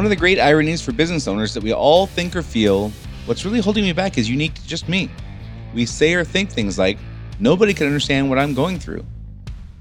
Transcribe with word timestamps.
One 0.00 0.06
of 0.06 0.10
the 0.10 0.16
great 0.16 0.40
ironies 0.40 0.80
for 0.80 0.92
business 0.92 1.28
owners 1.28 1.52
that 1.52 1.62
we 1.62 1.74
all 1.74 2.06
think 2.06 2.34
or 2.34 2.40
feel 2.40 2.88
what's 3.26 3.44
really 3.44 3.60
holding 3.60 3.84
me 3.84 3.92
back 3.92 4.16
is 4.16 4.30
unique 4.30 4.54
to 4.54 4.66
just 4.66 4.88
me. 4.88 5.10
We 5.74 5.84
say 5.84 6.14
or 6.14 6.24
think 6.24 6.50
things 6.50 6.78
like, 6.78 6.96
nobody 7.38 7.74
can 7.74 7.86
understand 7.86 8.30
what 8.30 8.38
I'm 8.38 8.54
going 8.54 8.78
through. 8.78 9.04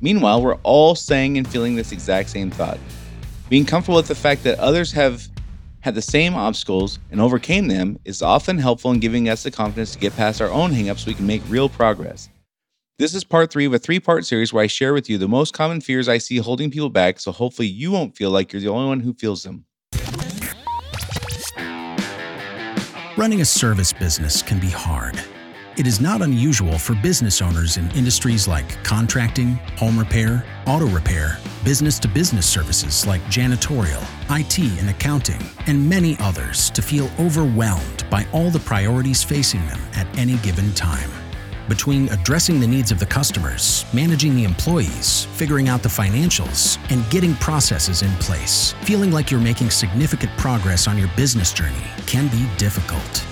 Meanwhile, 0.01 0.41
we're 0.41 0.55
all 0.55 0.93
saying 0.93 1.37
and 1.37 1.47
feeling 1.47 1.73
this 1.73 1.93
exact 1.93 2.31
same 2.31 2.51
thought. 2.51 2.79
Being 3.47 3.65
comfortable 3.65 3.95
with 3.95 4.09
the 4.09 4.13
fact 4.13 4.43
that 4.43 4.59
others 4.59 4.91
have 4.91 5.25
had 5.79 5.95
the 5.95 6.01
same 6.01 6.35
obstacles 6.35 6.99
and 7.11 7.21
overcame 7.21 7.69
them 7.69 7.97
is 8.03 8.21
often 8.21 8.57
helpful 8.57 8.91
in 8.91 8.99
giving 8.99 9.29
us 9.29 9.43
the 9.43 9.51
confidence 9.51 9.93
to 9.93 9.99
get 9.99 10.17
past 10.17 10.41
our 10.41 10.51
own 10.51 10.71
hangups 10.71 10.99
so 10.99 11.07
we 11.07 11.13
can 11.13 11.27
make 11.27 11.43
real 11.47 11.69
progress. 11.69 12.27
This 12.97 13.15
is 13.15 13.23
part 13.23 13.53
three 13.53 13.63
of 13.63 13.73
a 13.73 13.79
three 13.79 14.01
part 14.01 14.25
series 14.25 14.51
where 14.51 14.65
I 14.65 14.67
share 14.67 14.93
with 14.93 15.09
you 15.09 15.17
the 15.17 15.29
most 15.29 15.53
common 15.53 15.79
fears 15.79 16.09
I 16.09 16.17
see 16.17 16.39
holding 16.39 16.71
people 16.71 16.89
back 16.89 17.21
so 17.21 17.31
hopefully 17.31 17.69
you 17.69 17.93
won't 17.93 18.17
feel 18.17 18.31
like 18.31 18.51
you're 18.51 18.61
the 18.61 18.67
only 18.67 18.89
one 18.89 18.99
who 18.99 19.13
feels 19.13 19.43
them. 19.43 19.63
Running 23.19 23.41
a 23.41 23.45
service 23.45 23.91
business 23.91 24.41
can 24.41 24.59
be 24.59 24.69
hard. 24.69 25.21
It 25.75 25.85
is 25.85 25.99
not 25.99 26.21
unusual 26.21 26.79
for 26.79 26.95
business 26.95 27.41
owners 27.41 27.75
in 27.75 27.91
industries 27.91 28.47
like 28.47 28.81
contracting, 28.85 29.55
home 29.75 29.99
repair, 29.99 30.45
auto 30.65 30.87
repair, 30.87 31.37
business 31.65 31.99
to 31.99 32.07
business 32.07 32.47
services 32.47 33.05
like 33.05 33.21
janitorial, 33.23 34.01
IT 34.29 34.57
and 34.79 34.89
accounting, 34.89 35.41
and 35.67 35.89
many 35.89 36.15
others 36.21 36.69
to 36.69 36.81
feel 36.81 37.11
overwhelmed 37.19 38.05
by 38.09 38.25
all 38.31 38.49
the 38.51 38.59
priorities 38.59 39.21
facing 39.21 39.65
them 39.67 39.81
at 39.95 40.07
any 40.17 40.37
given 40.37 40.73
time 40.73 41.11
between 41.69 42.09
addressing 42.09 42.59
the 42.59 42.67
needs 42.67 42.91
of 42.91 42.99
the 42.99 43.05
customers, 43.05 43.85
managing 43.93 44.35
the 44.35 44.43
employees, 44.43 45.25
figuring 45.33 45.69
out 45.69 45.83
the 45.83 45.87
financials, 45.87 46.77
and 46.91 47.09
getting 47.11 47.35
processes 47.35 48.01
in 48.01 48.11
place, 48.15 48.73
feeling 48.81 49.11
like 49.11 49.29
you're 49.29 49.39
making 49.39 49.69
significant 49.69 50.35
progress 50.37 50.87
on 50.87 50.97
your 50.97 51.09
business 51.15 51.53
journey 51.53 51.85
can 52.07 52.27
be 52.27 52.49
difficult. 52.57 53.25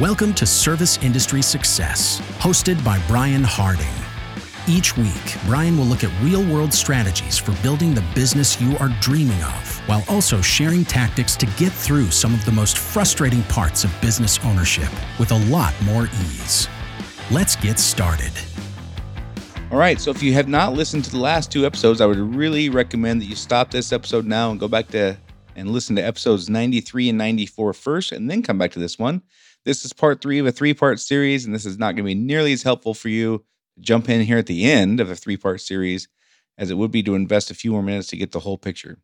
Welcome 0.00 0.34
to 0.34 0.46
Service 0.46 0.98
Industry 1.02 1.42
Success, 1.42 2.20
hosted 2.38 2.82
by 2.82 3.00
Brian 3.06 3.44
Harding. 3.44 3.86
Each 4.68 4.96
week, 4.96 5.36
Brian 5.44 5.78
will 5.78 5.84
look 5.84 6.02
at 6.02 6.10
real 6.22 6.44
world 6.52 6.74
strategies 6.74 7.38
for 7.38 7.52
building 7.62 7.94
the 7.94 8.04
business 8.16 8.60
you 8.60 8.76
are 8.78 8.88
dreaming 9.00 9.40
of, 9.44 9.88
while 9.88 10.02
also 10.08 10.40
sharing 10.40 10.84
tactics 10.84 11.36
to 11.36 11.46
get 11.56 11.70
through 11.70 12.10
some 12.10 12.34
of 12.34 12.44
the 12.44 12.50
most 12.50 12.78
frustrating 12.78 13.44
parts 13.44 13.84
of 13.84 14.00
business 14.00 14.40
ownership 14.44 14.90
with 15.20 15.30
a 15.30 15.38
lot 15.46 15.72
more 15.84 16.08
ease. 16.24 16.68
Let's 17.32 17.56
get 17.56 17.80
started. 17.80 18.30
All 19.72 19.78
right, 19.78 20.00
so 20.00 20.12
if 20.12 20.22
you 20.22 20.32
have 20.34 20.46
not 20.46 20.74
listened 20.74 21.04
to 21.06 21.10
the 21.10 21.18
last 21.18 21.50
two 21.50 21.66
episodes, 21.66 22.00
I 22.00 22.06
would 22.06 22.18
really 22.18 22.68
recommend 22.68 23.20
that 23.20 23.24
you 23.24 23.34
stop 23.34 23.72
this 23.72 23.92
episode 23.92 24.26
now 24.26 24.52
and 24.52 24.60
go 24.60 24.68
back 24.68 24.86
to 24.90 25.16
and 25.56 25.70
listen 25.70 25.96
to 25.96 26.02
episodes 26.02 26.48
93 26.48 27.08
and 27.08 27.18
94 27.18 27.72
first, 27.72 28.12
and 28.12 28.30
then 28.30 28.44
come 28.44 28.58
back 28.58 28.70
to 28.72 28.78
this 28.78 28.96
one. 28.96 29.22
This 29.64 29.84
is 29.84 29.92
part 29.92 30.20
three 30.20 30.38
of 30.38 30.46
a 30.46 30.52
three 30.52 30.72
part 30.72 31.00
series, 31.00 31.44
and 31.44 31.52
this 31.52 31.66
is 31.66 31.78
not 31.78 31.96
going 31.96 32.04
to 32.04 32.14
be 32.14 32.14
nearly 32.14 32.52
as 32.52 32.62
helpful 32.62 32.94
for 32.94 33.08
you 33.08 33.38
to 33.38 33.44
jump 33.80 34.08
in 34.08 34.20
here 34.20 34.38
at 34.38 34.46
the 34.46 34.70
end 34.70 35.00
of 35.00 35.10
a 35.10 35.16
three 35.16 35.36
part 35.36 35.60
series 35.60 36.06
as 36.58 36.70
it 36.70 36.78
would 36.78 36.92
be 36.92 37.02
to 37.02 37.16
invest 37.16 37.50
a 37.50 37.54
few 37.54 37.72
more 37.72 37.82
minutes 37.82 38.06
to 38.08 38.16
get 38.16 38.30
the 38.30 38.40
whole 38.40 38.56
picture. 38.56 38.98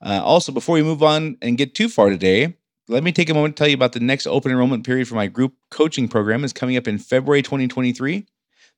Uh, 0.00 0.22
also, 0.24 0.50
before 0.50 0.76
we 0.76 0.82
move 0.82 1.02
on 1.02 1.36
and 1.42 1.58
get 1.58 1.74
too 1.74 1.90
far 1.90 2.08
today, 2.08 2.56
let 2.90 3.04
me 3.04 3.12
take 3.12 3.30
a 3.30 3.34
moment 3.34 3.54
to 3.54 3.60
tell 3.60 3.68
you 3.68 3.74
about 3.74 3.92
the 3.92 4.00
next 4.00 4.26
open 4.26 4.50
enrollment 4.50 4.84
period 4.84 5.06
for 5.06 5.14
my 5.14 5.28
group 5.28 5.54
coaching 5.70 6.08
program 6.08 6.42
is 6.42 6.52
coming 6.52 6.76
up 6.76 6.88
in 6.88 6.98
February 6.98 7.40
2023. 7.40 8.26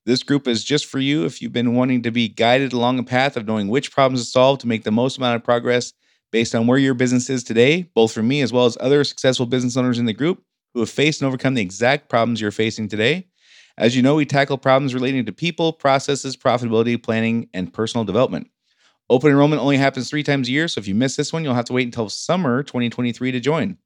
This 0.05 0.23
group 0.23 0.47
is 0.47 0.63
just 0.63 0.85
for 0.85 0.99
you 0.99 1.25
if 1.25 1.41
you've 1.41 1.55
been 1.55 1.75
wanting 1.75 2.03
to 2.03 2.11
be 2.11 2.29
guided 2.29 2.75
along 2.75 2.99
a 2.99 3.05
path 3.05 3.39
of 3.39 3.47
knowing 3.47 3.69
which 3.69 3.91
problems 3.91 4.23
to 4.23 4.31
solve 4.31 4.59
to 4.59 4.69
make 4.69 4.85
the 4.85 4.91
most 4.91 5.17
amount 5.17 5.37
of 5.37 5.45
progress 5.45 5.95
based 6.31 6.55
on 6.55 6.67
where 6.67 6.77
your 6.77 6.93
business 6.93 7.31
is 7.31 7.43
today, 7.43 7.89
both 7.95 8.13
for 8.13 8.23
me 8.23 8.43
as 8.43 8.53
well 8.53 8.67
as 8.67 8.77
other 8.81 9.03
successful 9.03 9.47
business 9.47 9.79
owners 9.79 9.99
in 9.99 10.05
the 10.05 10.13
group 10.13 10.43
who 10.75 10.81
have 10.81 10.91
faced 10.91 11.23
and 11.23 11.29
overcome 11.29 11.55
the 11.55 11.63
exact 11.63 12.11
problems 12.11 12.39
you're 12.39 12.51
facing 12.51 12.89
today. 12.89 13.27
As 13.79 13.97
you 13.97 14.03
know, 14.03 14.17
we 14.17 14.27
tackle 14.27 14.59
problems 14.59 14.93
relating 14.93 15.25
to 15.25 15.33
people, 15.33 15.73
processes, 15.73 16.37
profitability, 16.37 17.03
planning, 17.03 17.49
and 17.55 17.73
personal 17.73 18.05
development. 18.05 18.51
Open 19.09 19.31
enrollment 19.31 19.63
only 19.63 19.79
happens 19.79 20.11
three 20.11 20.23
times 20.23 20.49
a 20.49 20.53
year, 20.53 20.69
so 20.69 20.81
if 20.81 20.87
you 20.87 20.95
miss 20.95 21.17
this 21.17 21.33
one, 21.33 21.45
you'll 21.45 21.55
have 21.55 21.65
to 21.67 21.73
wait 21.73 21.87
until 21.87 22.11
summer 22.11 22.63
2023 22.63 23.33
to 23.33 23.41
join. 23.41 23.79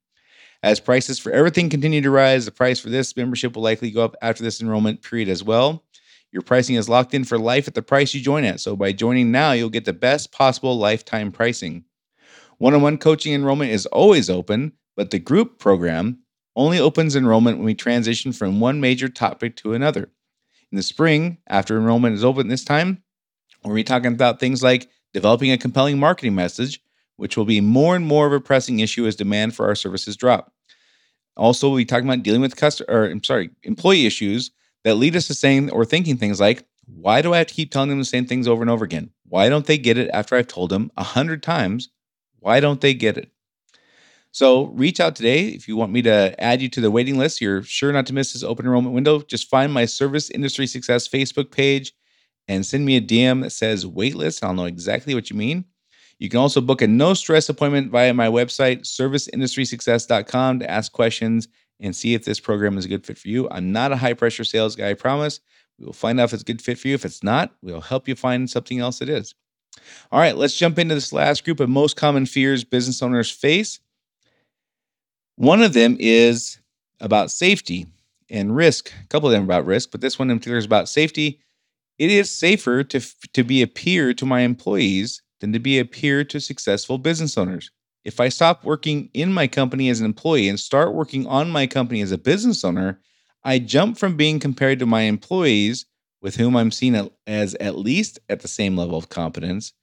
As 0.63 0.79
prices 0.79 1.19
for 1.19 1.31
everything 1.31 1.69
continue 1.69 2.01
to 2.01 2.09
rise, 2.09 2.45
the 2.45 2.51
price 2.51 2.79
for 2.79 2.89
this 2.89 3.15
membership 3.15 3.55
will 3.55 3.63
likely 3.63 3.91
go 3.91 4.03
up 4.03 4.15
after 4.21 4.43
this 4.43 4.61
enrollment 4.61 5.03
period 5.03 5.29
as 5.29 5.43
well. 5.43 5.83
Your 6.31 6.41
pricing 6.41 6.75
is 6.75 6.89
locked 6.89 7.13
in 7.13 7.23
for 7.23 7.37
life 7.37 7.67
at 7.67 7.75
the 7.75 7.81
price 7.81 8.13
you 8.13 8.21
join 8.21 8.43
at. 8.43 8.59
So 8.59 8.75
by 8.75 8.91
joining 8.91 9.31
now, 9.31 9.51
you'll 9.53 9.69
get 9.69 9.85
the 9.85 9.93
best 9.93 10.31
possible 10.31 10.77
lifetime 10.77 11.31
pricing. 11.31 11.85
One 12.57 12.73
on 12.73 12.81
one 12.81 12.97
coaching 12.97 13.33
enrollment 13.33 13.71
is 13.71 13.85
always 13.87 14.29
open, 14.29 14.73
but 14.95 15.11
the 15.11 15.19
group 15.19 15.59
program 15.59 16.19
only 16.55 16.79
opens 16.79 17.15
enrollment 17.15 17.57
when 17.57 17.65
we 17.65 17.75
transition 17.75 18.31
from 18.33 18.59
one 18.59 18.81
major 18.81 19.07
topic 19.07 19.55
to 19.57 19.73
another. 19.73 20.09
In 20.71 20.75
the 20.75 20.83
spring, 20.83 21.37
after 21.47 21.77
enrollment 21.77 22.15
is 22.15 22.25
open 22.25 22.47
this 22.47 22.65
time, 22.65 23.03
we'll 23.63 23.75
be 23.75 23.83
talking 23.83 24.11
about 24.11 24.39
things 24.39 24.63
like 24.63 24.89
developing 25.13 25.51
a 25.51 25.57
compelling 25.57 25.99
marketing 25.99 26.35
message, 26.35 26.81
which 27.17 27.35
will 27.35 27.45
be 27.45 27.61
more 27.61 27.95
and 27.95 28.05
more 28.05 28.25
of 28.25 28.33
a 28.33 28.39
pressing 28.39 28.79
issue 28.79 29.05
as 29.05 29.15
demand 29.15 29.55
for 29.55 29.67
our 29.67 29.75
services 29.75 30.15
drop. 30.15 30.53
Also, 31.35 31.67
we'll 31.67 31.77
be 31.77 31.85
talking 31.85 32.07
about 32.07 32.23
dealing 32.23 32.41
with 32.41 32.55
customer, 32.55 32.87
or 32.89 33.05
I'm 33.05 33.23
sorry, 33.23 33.49
employee 33.63 34.05
issues 34.05 34.51
that 34.83 34.95
lead 34.95 35.15
us 35.15 35.27
to 35.27 35.33
saying 35.33 35.69
or 35.71 35.85
thinking 35.85 36.17
things 36.17 36.39
like, 36.39 36.65
"Why 36.85 37.21
do 37.21 37.33
I 37.33 37.39
have 37.39 37.47
to 37.47 37.53
keep 37.53 37.71
telling 37.71 37.89
them 37.89 37.99
the 37.99 38.05
same 38.05 38.25
things 38.25 38.47
over 38.47 38.63
and 38.63 38.71
over 38.71 38.85
again? 38.85 39.11
Why 39.27 39.49
don't 39.49 39.65
they 39.65 39.77
get 39.77 39.97
it 39.97 40.09
after 40.13 40.35
I've 40.35 40.47
told 40.47 40.71
them 40.71 40.91
a 40.97 41.03
hundred 41.03 41.43
times? 41.43 41.89
Why 42.39 42.59
don't 42.59 42.81
they 42.81 42.93
get 42.93 43.17
it?" 43.17 43.31
So 44.31 44.65
reach 44.67 44.99
out 44.99 45.15
today 45.15 45.47
if 45.47 45.67
you 45.67 45.75
want 45.75 45.91
me 45.91 46.01
to 46.03 46.35
add 46.39 46.61
you 46.61 46.69
to 46.69 46.81
the 46.81 46.91
waiting 46.91 47.17
list. 47.17 47.41
You're 47.41 47.63
sure 47.63 47.91
not 47.91 48.05
to 48.07 48.13
miss 48.13 48.33
this 48.33 48.43
open 48.43 48.65
enrollment 48.65 48.93
window. 48.93 49.21
Just 49.21 49.49
find 49.49 49.73
my 49.73 49.85
Service 49.85 50.29
Industry 50.29 50.67
Success 50.67 51.07
Facebook 51.07 51.51
page 51.51 51.93
and 52.47 52.65
send 52.65 52.85
me 52.85 52.97
a 52.97 53.01
DM 53.01 53.41
that 53.41 53.49
says 53.51 53.85
waitlist. 53.85 54.43
I'll 54.43 54.53
know 54.53 54.65
exactly 54.65 55.15
what 55.15 55.29
you 55.29 55.35
mean. 55.35 55.65
You 56.19 56.29
can 56.29 56.39
also 56.39 56.61
book 56.61 56.81
a 56.81 56.87
no 56.87 57.13
stress 57.13 57.49
appointment 57.49 57.91
via 57.91 58.13
my 58.13 58.27
website, 58.27 58.81
serviceindustrysuccess.com, 58.81 60.59
to 60.59 60.69
ask 60.69 60.91
questions 60.91 61.47
and 61.79 61.95
see 61.95 62.15
if 62.15 62.25
this 62.25 62.39
program 62.39 62.77
is 62.77 62.85
a 62.85 62.89
good 62.89 63.05
fit 63.05 63.17
for 63.17 63.27
you. 63.27 63.47
I'm 63.51 63.71
not 63.71 63.91
a 63.91 63.97
high 63.97 64.13
pressure 64.13 64.43
sales 64.43 64.75
guy, 64.75 64.89
I 64.89 64.93
promise. 64.95 65.39
We 65.77 65.85
will 65.85 65.93
find 65.93 66.19
out 66.19 66.25
if 66.25 66.33
it's 66.33 66.41
a 66.41 66.45
good 66.45 66.61
fit 66.61 66.79
for 66.79 66.87
you. 66.87 66.95
If 66.95 67.05
it's 67.05 67.23
not, 67.23 67.53
we'll 67.61 67.81
help 67.81 68.07
you 68.07 68.15
find 68.15 68.49
something 68.49 68.79
else 68.79 68.99
that 68.99 69.09
is. 69.09 69.35
All 70.11 70.19
right, 70.19 70.35
let's 70.35 70.57
jump 70.57 70.79
into 70.79 70.95
this 70.95 71.13
last 71.13 71.45
group 71.45 71.59
of 71.59 71.69
most 71.69 71.95
common 71.95 72.25
fears 72.25 72.63
business 72.63 73.03
owners 73.03 73.29
face. 73.29 73.79
One 75.35 75.61
of 75.61 75.73
them 75.73 75.97
is 75.99 76.57
about 76.99 77.29
safety 77.29 77.85
and 78.27 78.55
risk. 78.55 78.91
A 79.03 79.07
couple 79.07 79.29
of 79.29 79.33
them 79.33 79.43
about 79.43 79.67
risk, 79.67 79.91
but 79.91 80.01
this 80.01 80.17
one 80.17 80.31
in 80.31 80.39
particular 80.39 80.57
is 80.57 80.65
about 80.65 80.89
safety. 80.89 81.39
It 81.99 82.09
is 82.09 82.31
safer 82.31 82.83
to, 82.85 82.99
to 83.33 83.43
be 83.43 83.61
a 83.61 83.67
peer 83.67 84.15
to 84.15 84.25
my 84.25 84.41
employees 84.41 85.21
than 85.39 85.53
to 85.53 85.59
be 85.59 85.79
a 85.79 85.85
peer 85.85 86.23
to 86.23 86.39
successful 86.39 86.97
business 86.97 87.37
owners. 87.37 87.71
If 88.03 88.19
I 88.19 88.29
stop 88.29 88.63
working 88.63 89.09
in 89.13 89.33
my 89.33 89.47
company 89.47 89.89
as 89.89 89.99
an 89.99 90.05
employee 90.05 90.47
and 90.47 90.59
start 90.59 90.93
working 90.93 91.27
on 91.27 91.49
my 91.49 91.67
company 91.67 92.01
as 92.01 92.11
a 92.11 92.17
business 92.17 92.63
owner, 92.63 92.99
I 93.43 93.59
jump 93.59 93.97
from 93.97 94.17
being 94.17 94.39
compared 94.39 94.79
to 94.79 94.85
my 94.85 95.01
employees, 95.01 95.85
with 96.21 96.35
whom 96.35 96.55
I'm 96.55 96.71
seen 96.71 97.09
as 97.27 97.55
at 97.55 97.77
least 97.77 98.19
at 98.29 98.39
the 98.39 98.47
same 98.47 98.75
level 98.75 98.97
of 98.97 99.09
competence, 99.09 99.73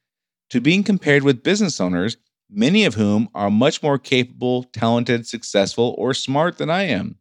to 0.51 0.61
being 0.61 0.83
compared 0.83 1.23
with 1.23 1.43
business 1.43 1.81
owners, 1.81 2.17
many 2.51 2.85
of 2.85 2.95
whom 2.95 3.29
are 3.35 3.51
much 3.51 3.83
more 3.83 3.99
capable, 3.99 4.65
talented, 4.65 5.27
successful, 5.27 5.95
or 5.99 6.15
smart 6.15 6.59
than 6.59 6.71
I 6.71 6.83
am. 6.83 7.17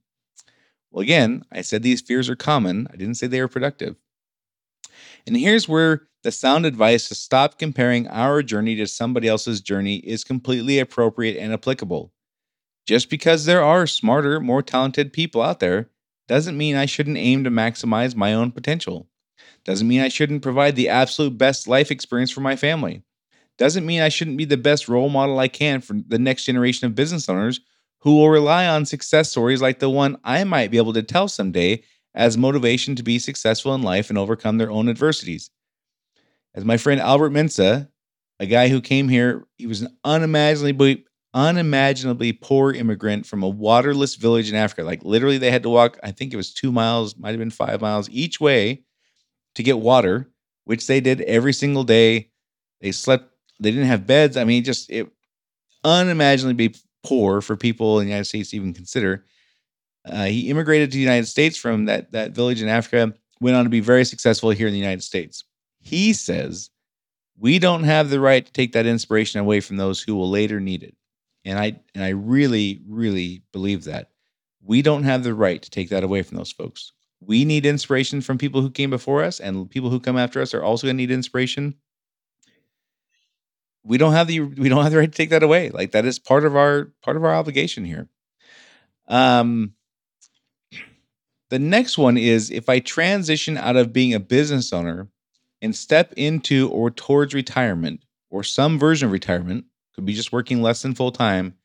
Well, 0.91 1.01
again, 1.01 1.44
I 1.51 1.61
said 1.61 1.83
these 1.83 2.01
fears 2.01 2.29
are 2.29 2.35
common. 2.35 2.88
I 2.94 2.97
didn't 2.97 3.15
say 3.15 3.27
they 3.27 3.39
are 3.39 3.47
productive. 3.47 3.95
And 5.25 5.35
here's 5.38 5.67
where 5.67 6.07
the 6.23 6.31
sound 6.31 6.66
advice 6.66 7.07
to 7.09 7.16
stop 7.16 7.59
comparing 7.59 8.07
our 8.07 8.41
journey 8.41 8.75
to 8.75 8.88
somebody 8.88 9.27
else's 9.27 9.62
journey 9.62 9.98
is 9.98 10.24
completely 10.24 10.80
appropriate 10.80 11.38
and 11.38 11.53
applicable. 11.53 12.12
Just 12.86 13.09
because 13.09 13.45
there 13.45 13.63
are 13.63 13.88
smarter, 13.88 14.39
more 14.39 14.62
talented 14.62 15.13
people 15.13 15.42
out 15.42 15.59
there 15.59 15.89
doesn't 16.27 16.57
mean 16.57 16.75
I 16.75 16.86
shouldn't 16.86 17.18
aim 17.18 17.44
to 17.44 17.51
maximize 17.51 18.15
my 18.15 18.33
own 18.33 18.51
potential. 18.51 19.07
Doesn't 19.65 19.88
mean 19.88 20.01
I 20.01 20.09
shouldn't 20.09 20.42
provide 20.42 20.75
the 20.75 20.89
absolute 20.89 21.38
best 21.38 21.68
life 21.68 21.92
experience 21.92 22.31
for 22.31 22.42
my 22.42 22.56
family. 22.56 23.03
Doesn't 23.57 23.86
mean 23.86 24.01
I 24.01 24.09
shouldn't 24.09 24.38
be 24.38 24.45
the 24.45 24.57
best 24.57 24.89
role 24.89 25.09
model 25.09 25.39
I 25.39 25.48
can 25.48 25.81
for 25.81 25.95
the 26.07 26.19
next 26.19 26.45
generation 26.45 26.88
of 26.88 26.95
business 26.95 27.30
owners 27.30 27.59
who 28.01 28.15
will 28.15 28.30
rely 28.30 28.68
on 28.68 28.86
success 28.86 29.30
stories 29.30 29.62
like 29.62 29.80
the 29.80 29.89
one 29.89 30.18
I 30.24 30.44
might 30.44 30.71
be 30.71 30.77
able 30.77 30.94
to 30.94 31.03
tell 31.03 31.27
someday 31.27 31.83
as 32.15 32.38
motivation 32.38 32.95
to 32.95 33.03
be 33.03 33.19
successful 33.19 33.74
in 33.75 33.81
life 33.81 34.09
and 34.09 34.18
overcome 34.18 34.57
their 34.57 34.71
own 34.71 34.89
adversities. 34.89 35.50
As 36.55 36.65
my 36.65 36.77
friend 36.77 37.01
Albert 37.01 37.31
Mensah, 37.31 37.89
a 38.39 38.45
guy 38.45 38.67
who 38.67 38.81
came 38.81 39.09
here, 39.09 39.45
he 39.57 39.67
was 39.67 39.81
an 39.81 39.95
unimaginably 40.03 41.05
unimaginably 41.35 42.31
poor 42.31 42.71
immigrant 42.71 43.25
from 43.25 43.41
a 43.41 43.50
waterless 43.50 44.15
village 44.15 44.50
in 44.51 44.55
Africa. 44.55 44.83
Like 44.83 45.03
literally 45.03 45.39
they 45.39 45.50
had 45.50 45.63
to 45.63 45.69
walk, 45.69 46.00
I 46.03 46.11
think 46.11 46.31
it 46.31 46.38
was 46.38 46.53
2 46.53 46.71
miles, 46.71 47.17
might 47.17 47.31
have 47.31 47.39
been 47.39 47.50
5 47.50 47.81
miles 47.81 48.07
each 48.11 48.39
way 48.39 48.83
to 49.55 49.63
get 49.63 49.79
water, 49.79 50.29
which 50.65 50.85
they 50.85 51.01
did 51.01 51.21
every 51.21 51.53
single 51.53 51.83
day. 51.83 52.29
They 52.81 52.91
slept 52.91 53.29
they 53.59 53.71
didn't 53.71 53.88
have 53.88 54.05
beds. 54.05 54.38
I 54.38 54.44
mean, 54.44 54.63
just 54.63 54.89
it 54.91 55.09
unimaginably 55.83 56.75
poor 57.03 57.41
for 57.41 57.55
people 57.55 58.00
in 58.00 58.05
the 58.05 58.11
United 58.11 58.25
States 58.25 58.50
to 58.51 58.57
even 58.57 58.73
consider. 58.73 59.25
Uh, 60.05 60.25
he 60.25 60.50
immigrated 60.50 60.91
to 60.91 60.95
the 60.95 61.01
United 61.01 61.27
States 61.27 61.57
from 61.57 61.85
that, 61.85 62.11
that 62.11 62.31
village 62.31 62.61
in 62.61 62.67
Africa, 62.67 63.13
went 63.39 63.55
on 63.55 63.63
to 63.63 63.69
be 63.69 63.79
very 63.79 64.05
successful 64.05 64.50
here 64.50 64.67
in 64.67 64.73
the 64.73 64.79
United 64.79 65.03
States. 65.03 65.44
He 65.83 66.13
says, 66.13 66.69
We 67.38 67.59
don't 67.59 67.83
have 67.83 68.09
the 68.09 68.21
right 68.21 68.45
to 68.45 68.51
take 68.51 68.71
that 68.71 68.85
inspiration 68.85 69.39
away 69.39 69.59
from 69.59 69.77
those 69.77 70.01
who 70.01 70.15
will 70.15 70.30
later 70.30 70.59
need 70.59 70.81
it. 70.81 70.95
And 71.45 71.59
I 71.59 71.80
and 71.94 72.03
I 72.03 72.09
really, 72.09 72.81
really 72.88 73.44
believe 73.51 73.83
that. 73.83 74.09
We 74.63 74.81
don't 74.81 75.03
have 75.03 75.24
the 75.24 75.33
right 75.33 75.62
to 75.62 75.69
take 75.69 75.89
that 75.89 76.06
away 76.06 76.24
from 76.24 76.38
those 76.38 76.51
folks. 76.51 76.94
We 77.19 77.44
need 77.44 77.65
inspiration 77.65 78.21
from 78.21 78.38
people 78.38 78.62
who 78.62 78.69
came 78.69 78.89
before 78.89 79.24
us, 79.24 79.41
and 79.41 79.69
people 79.69 79.89
who 79.89 80.00
come 80.00 80.18
after 80.18 80.41
us 80.41 80.53
are 80.53 80.63
also 80.63 80.88
going 80.88 80.95
to 80.95 81.03
need 81.03 81.12
inspiration. 81.12 81.75
We 83.83 83.97
don't 83.97 84.13
have 84.13 84.27
the 84.27 84.39
we 84.39 84.69
don't 84.69 84.83
have 84.83 84.94
the 84.94 85.00
right 85.00 85.12
to 85.12 85.18
take 85.18 85.31
that 85.31 85.44
away. 85.44 85.69
Like 85.69 85.91
that 85.91 86.06
is 86.06 86.18
part 86.18 86.45
of 86.45 86.56
our 86.56 86.94
part 87.01 87.18
of 87.18 87.25
our 87.25 87.36
obligation 87.36 87.83
here. 87.83 88.07
Um, 89.09 89.74
the 91.50 91.59
next 91.59 91.97
one 91.97 92.18
is 92.18 92.50
if 92.50 92.69
I 92.69 92.79
transition 92.79 93.57
out 93.57 93.75
of 93.75 93.91
being 93.91 94.13
a 94.13 94.19
business 94.21 94.71
owner 94.71 95.09
and 95.63 95.74
step 95.74 96.13
into 96.18 96.69
or 96.69 96.92
towards 96.92 97.33
retirement 97.33 98.04
or 98.30 98.44
some 98.44 98.77
version 98.77 99.06
of 99.07 99.13
retirement, 99.13 99.65
could 99.95 100.06
be 100.06 100.13
just 100.13 100.33
working 100.33 100.62
less 100.62 100.81
than 100.81 100.94
full 100.94 101.12
time, 101.12 101.56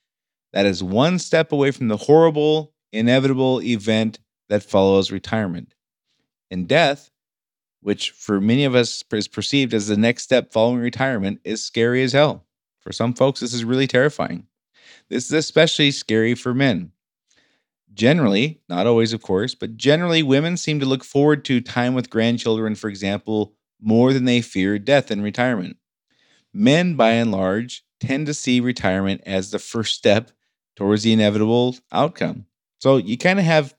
that 0.53 0.65
is 0.65 0.83
one 0.83 1.19
step 1.19 1.51
away 1.51 1.73
from 1.73 1.89
the 1.89 1.97
horrible, 1.97 2.73
inevitable 2.93 3.61
event 3.61 4.21
that 4.49 4.63
follows 4.63 5.11
retirement. 5.11 5.75
And 6.51 6.69
death, 6.69 7.11
which 7.81 8.13
for 8.13 8.41
many 8.41 8.65
of 8.65 8.75
us 8.75 9.03
is 9.13 9.27
perceived 9.27 9.75
as 9.75 9.89
the 9.89 9.97
next 9.97 10.23
step 10.23 10.53
following 10.53 10.79
retirement, 10.79 11.41
is 11.43 11.65
scary 11.65 12.03
as 12.03 12.13
hell. 12.13 12.47
For 12.79 12.93
some 12.93 13.15
folks, 13.15 13.41
this 13.41 13.53
is 13.53 13.65
really 13.65 13.89
terrifying. 13.89 14.47
This 15.09 15.27
is 15.27 15.33
especially 15.33 15.91
scary 15.91 16.35
for 16.35 16.55
men. 16.55 16.93
Generally, 17.93 18.61
not 18.69 18.87
always, 18.87 19.13
of 19.13 19.23
course, 19.23 19.57
but 19.57 19.77
generally, 19.77 20.23
women 20.23 20.57
seem 20.57 20.79
to 20.79 20.87
look 20.87 21.03
forward 21.03 21.45
to 21.47 21.61
time 21.61 21.95
with 21.95 22.11
grandchildren, 22.11 22.77
for 22.77 22.89
example, 22.89 23.55
more 23.81 24.13
than 24.13 24.25
they 24.25 24.41
fear 24.41 24.79
death 24.79 25.11
and 25.11 25.23
retirement. 25.23 25.77
Men, 26.53 26.95
by 26.95 27.11
and 27.11 27.31
large, 27.31 27.85
tend 28.01 28.27
to 28.27 28.35
see 28.35 28.61
retirement 28.61 29.23
as 29.27 29.51
the 29.51 29.59
first 29.59 29.95
step 29.95 30.31
towards 30.77 31.03
the 31.03 31.13
inevitable 31.13 31.77
outcome. 31.93 32.47
So 32.79 32.97
you 32.97 33.19
kind 33.19 33.39
of 33.39 33.45
have 33.45 33.75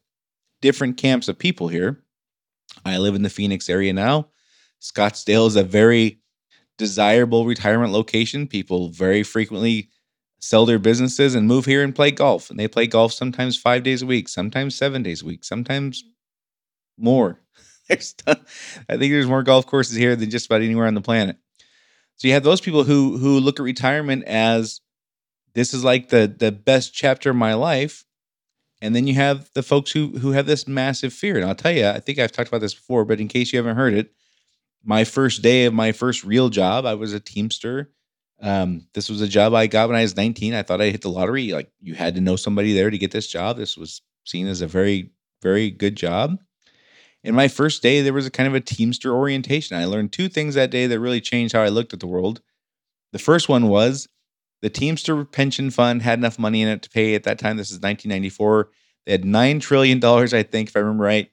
different 0.61 0.97
camps 0.97 1.27
of 1.27 1.39
people 1.39 1.67
here. 1.67 2.03
I 2.85 2.97
live 2.97 3.15
in 3.15 3.23
the 3.23 3.29
Phoenix 3.29 3.69
area 3.69 3.93
now. 3.93 4.27
Scottsdale 4.81 5.47
is 5.47 5.55
a 5.55 5.63
very 5.63 6.19
desirable 6.77 7.45
retirement 7.45 7.91
location. 7.91 8.47
People 8.47 8.89
very 8.89 9.23
frequently 9.23 9.89
sell 10.39 10.65
their 10.65 10.79
businesses 10.79 11.35
and 11.35 11.47
move 11.47 11.65
here 11.65 11.83
and 11.83 11.95
play 11.95 12.11
golf. 12.11 12.49
And 12.49 12.59
they 12.59 12.67
play 12.67 12.87
golf 12.87 13.11
sometimes 13.13 13.57
five 13.57 13.83
days 13.83 14.01
a 14.01 14.05
week, 14.05 14.29
sometimes 14.29 14.75
seven 14.75 15.03
days 15.03 15.21
a 15.21 15.25
week, 15.25 15.43
sometimes 15.43 16.03
more. 16.97 17.39
I 17.89 18.97
think 18.97 19.11
there's 19.11 19.27
more 19.27 19.43
golf 19.43 19.65
courses 19.65 19.95
here 19.95 20.15
than 20.15 20.29
just 20.29 20.45
about 20.45 20.61
anywhere 20.61 20.87
on 20.87 20.93
the 20.93 21.01
planet. 21.01 21.37
So 22.15 22.27
you 22.27 22.33
have 22.33 22.43
those 22.43 22.61
people 22.61 22.83
who 22.83 23.17
who 23.17 23.39
look 23.39 23.59
at 23.59 23.63
retirement 23.63 24.25
as 24.25 24.81
this 25.53 25.73
is 25.73 25.83
like 25.83 26.09
the 26.09 26.33
the 26.37 26.51
best 26.51 26.93
chapter 26.93 27.29
of 27.29 27.35
my 27.35 27.53
life. 27.53 28.05
And 28.81 28.95
then 28.95 29.07
you 29.07 29.15
have 29.15 29.49
the 29.55 29.63
folks 29.63 29.91
who 29.91 30.17
who 30.19 30.31
have 30.31 30.45
this 30.45 30.67
massive 30.67 31.13
fear. 31.13 31.37
And 31.37 31.45
I'll 31.45 31.55
tell 31.55 31.71
you, 31.71 31.87
I 31.87 31.99
think 31.99 32.19
I've 32.19 32.31
talked 32.31 32.49
about 32.49 32.61
this 32.61 32.73
before, 32.73 33.05
but 33.05 33.19
in 33.19 33.27
case 33.27 33.51
you 33.51 33.57
haven't 33.57 33.75
heard 33.75 33.93
it, 33.93 34.11
my 34.83 35.03
first 35.03 35.41
day 35.41 35.65
of 35.65 35.73
my 35.73 35.91
first 35.91 36.23
real 36.23 36.49
job, 36.49 36.85
I 36.85 36.93
was 36.93 37.13
a 37.13 37.19
Teamster. 37.19 37.91
Um, 38.41 38.87
this 38.93 39.09
was 39.09 39.21
a 39.21 39.27
job 39.27 39.53
I 39.53 39.67
got 39.67 39.89
when 39.89 39.97
I 39.97 40.01
was 40.01 40.15
19. 40.15 40.53
I 40.53 40.63
thought 40.63 40.81
I 40.81 40.91
hit 40.91 41.01
the 41.01 41.09
lottery. 41.09 41.51
Like 41.51 41.71
you 41.81 41.95
had 41.95 42.15
to 42.15 42.21
know 42.21 42.35
somebody 42.37 42.73
there 42.73 42.89
to 42.89 42.97
get 42.97 43.11
this 43.11 43.27
job. 43.27 43.57
This 43.57 43.77
was 43.77 44.01
seen 44.25 44.47
as 44.47 44.61
a 44.61 44.67
very, 44.67 45.11
very 45.41 45.69
good 45.71 45.95
job. 45.95 46.37
In 47.29 47.35
my 47.35 47.47
first 47.47 47.83
day, 47.83 48.01
there 48.01 48.11
was 48.11 48.25
a 48.25 48.31
kind 48.31 48.47
of 48.47 48.55
a 48.55 48.59
Teamster 48.59 49.13
orientation. 49.13 49.77
I 49.77 49.85
learned 49.85 50.11
two 50.11 50.29
things 50.29 50.55
that 50.55 50.71
day 50.71 50.87
that 50.87 50.99
really 50.99 51.21
changed 51.21 51.53
how 51.53 51.61
I 51.61 51.69
looked 51.69 51.93
at 51.93 51.99
the 51.99 52.07
world. 52.07 52.41
The 53.11 53.19
first 53.19 53.47
one 53.47 53.67
was 53.67 54.09
the 54.63 54.69
Teamster 54.71 55.23
pension 55.25 55.69
fund 55.69 56.01
had 56.01 56.17
enough 56.17 56.39
money 56.39 56.63
in 56.63 56.67
it 56.67 56.81
to 56.81 56.89
pay 56.89 57.13
at 57.13 57.25
that 57.25 57.37
time. 57.37 57.57
This 57.57 57.69
is 57.69 57.75
1994. 57.75 58.71
They 59.05 59.11
had 59.11 59.25
$9 59.25 59.61
trillion, 59.61 60.03
I 60.03 60.41
think, 60.41 60.69
if 60.69 60.75
I 60.75 60.79
remember 60.79 61.03
right. 61.03 61.29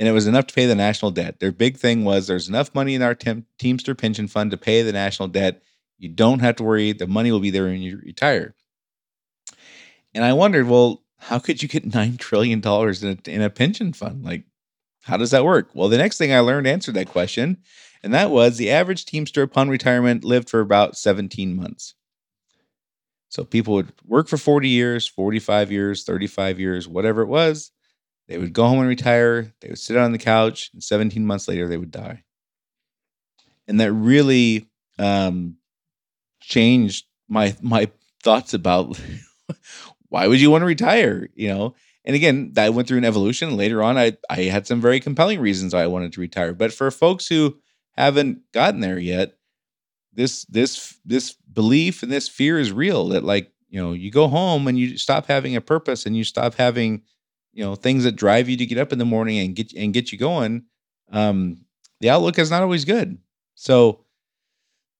And 0.00 0.08
it 0.08 0.10
was 0.10 0.26
enough 0.26 0.48
to 0.48 0.54
pay 0.54 0.66
the 0.66 0.74
national 0.74 1.12
debt. 1.12 1.38
Their 1.38 1.52
big 1.52 1.76
thing 1.76 2.02
was 2.02 2.26
there's 2.26 2.48
enough 2.48 2.74
money 2.74 2.96
in 2.96 3.02
our 3.02 3.14
Teamster 3.14 3.94
pension 3.94 4.26
fund 4.26 4.50
to 4.50 4.56
pay 4.56 4.82
the 4.82 4.90
national 4.90 5.28
debt. 5.28 5.62
You 5.96 6.08
don't 6.08 6.40
have 6.40 6.56
to 6.56 6.64
worry. 6.64 6.90
The 6.90 7.06
money 7.06 7.30
will 7.30 7.38
be 7.38 7.50
there 7.50 7.66
when 7.66 7.82
you 7.82 8.00
retire. 8.04 8.56
And 10.12 10.24
I 10.24 10.32
wondered, 10.32 10.66
well, 10.66 11.04
how 11.18 11.38
could 11.38 11.62
you 11.62 11.68
get 11.68 11.88
$9 11.88 12.18
trillion 12.18 12.58
in 12.58 12.64
a, 12.66 13.30
in 13.30 13.42
a 13.42 13.48
pension 13.48 13.92
fund? 13.92 14.24
Like, 14.24 14.42
how 15.06 15.16
does 15.16 15.30
that 15.30 15.44
work? 15.44 15.68
Well, 15.72 15.88
the 15.88 15.98
next 15.98 16.18
thing 16.18 16.32
I 16.32 16.40
learned 16.40 16.66
answered 16.66 16.94
that 16.94 17.08
question, 17.08 17.58
and 18.02 18.12
that 18.12 18.30
was 18.30 18.56
the 18.56 18.72
average 18.72 19.04
Teamster 19.04 19.42
upon 19.42 19.68
retirement 19.68 20.24
lived 20.24 20.50
for 20.50 20.58
about 20.58 20.96
17 20.96 21.54
months. 21.54 21.94
So 23.28 23.44
people 23.44 23.74
would 23.74 23.92
work 24.04 24.26
for 24.26 24.36
40 24.36 24.68
years, 24.68 25.06
45 25.06 25.70
years, 25.70 26.02
35 26.02 26.58
years, 26.58 26.88
whatever 26.88 27.22
it 27.22 27.28
was. 27.28 27.70
They 28.26 28.36
would 28.36 28.52
go 28.52 28.66
home 28.66 28.80
and 28.80 28.88
retire. 28.88 29.52
They 29.60 29.68
would 29.68 29.78
sit 29.78 29.96
on 29.96 30.10
the 30.10 30.18
couch, 30.18 30.70
and 30.72 30.82
17 30.82 31.24
months 31.24 31.46
later, 31.46 31.68
they 31.68 31.76
would 31.76 31.92
die. 31.92 32.24
And 33.68 33.78
that 33.78 33.92
really 33.92 34.68
um, 34.98 35.56
changed 36.40 37.06
my 37.28 37.54
my 37.60 37.88
thoughts 38.24 38.54
about 38.54 39.00
why 40.08 40.26
would 40.26 40.40
you 40.40 40.50
want 40.50 40.62
to 40.62 40.66
retire? 40.66 41.28
You 41.34 41.48
know, 41.48 41.74
and 42.06 42.14
again, 42.14 42.52
that 42.54 42.72
went 42.72 42.86
through 42.86 42.98
an 42.98 43.04
evolution. 43.04 43.56
Later 43.56 43.82
on, 43.82 43.98
I 43.98 44.16
I 44.30 44.42
had 44.44 44.66
some 44.66 44.80
very 44.80 45.00
compelling 45.00 45.40
reasons 45.40 45.74
why 45.74 45.82
I 45.82 45.88
wanted 45.88 46.12
to 46.12 46.20
retire. 46.20 46.54
But 46.54 46.72
for 46.72 46.90
folks 46.90 47.26
who 47.26 47.56
haven't 47.96 48.40
gotten 48.52 48.80
there 48.80 48.98
yet, 48.98 49.36
this 50.12 50.44
this 50.44 50.96
this 51.04 51.32
belief 51.52 52.02
and 52.04 52.12
this 52.12 52.28
fear 52.28 52.58
is 52.60 52.72
real. 52.72 53.08
That 53.08 53.24
like 53.24 53.52
you 53.68 53.82
know, 53.82 53.92
you 53.92 54.12
go 54.12 54.28
home 54.28 54.68
and 54.68 54.78
you 54.78 54.96
stop 54.96 55.26
having 55.26 55.56
a 55.56 55.60
purpose 55.60 56.06
and 56.06 56.16
you 56.16 56.22
stop 56.22 56.54
having 56.54 57.02
you 57.52 57.64
know 57.64 57.74
things 57.74 58.04
that 58.04 58.12
drive 58.12 58.48
you 58.48 58.56
to 58.56 58.66
get 58.66 58.78
up 58.78 58.92
in 58.92 59.00
the 59.00 59.04
morning 59.04 59.38
and 59.38 59.56
get 59.56 59.72
and 59.74 59.92
get 59.92 60.12
you 60.12 60.18
going. 60.18 60.64
Um, 61.10 61.64
the 62.00 62.10
outlook 62.10 62.38
is 62.38 62.50
not 62.52 62.62
always 62.62 62.84
good. 62.84 63.18
So 63.56 64.04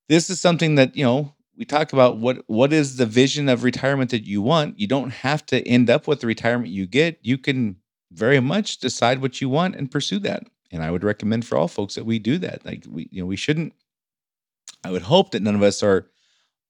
this 0.09 0.29
is 0.29 0.41
something 0.41 0.75
that 0.75 0.97
you 0.97 1.05
know 1.05 1.36
we 1.57 1.65
talk 1.65 1.93
about 1.93 2.19
what 2.19 2.39
what 2.47 2.73
is 2.73 2.97
the 2.97 3.07
vision 3.07 3.49
of 3.49 3.65
retirement 3.65 4.11
that 4.11 4.27
you 4.27 4.43
want. 4.43 4.79
You 4.79 4.87
don't 4.87 5.11
have 5.11 5.45
to 5.47 5.67
end 5.67 5.89
up 5.89 6.07
with 6.07 6.21
the 6.21 6.27
retirement 6.27 6.69
you 6.69 6.87
get. 6.87 7.19
You 7.23 7.39
can 7.39 7.77
very 8.13 8.41
much 8.41 8.79
decide 8.79 9.21
what 9.21 9.41
you 9.41 9.49
want 9.49 9.77
and 9.77 9.91
pursue 9.91 10.19
that. 10.21 10.45
And 10.73 10.83
i 10.83 10.91
would 10.91 11.05
recommend 11.05 11.47
for 11.47 11.57
all 11.57 11.69
folks 11.69 11.95
that 11.95 12.05
we 12.05 12.19
do 12.19 12.39
that. 12.39 12.65
Like 12.65 12.85
we 12.89 13.09
you 13.11 13.23
know 13.23 13.27
we 13.27 13.37
shouldn't 13.37 13.73
i 14.85 14.91
would 14.91 15.03
hope 15.03 15.31
that 15.31 15.43
none 15.43 15.55
of 15.55 15.63
us 15.63 15.83
are 15.83 16.11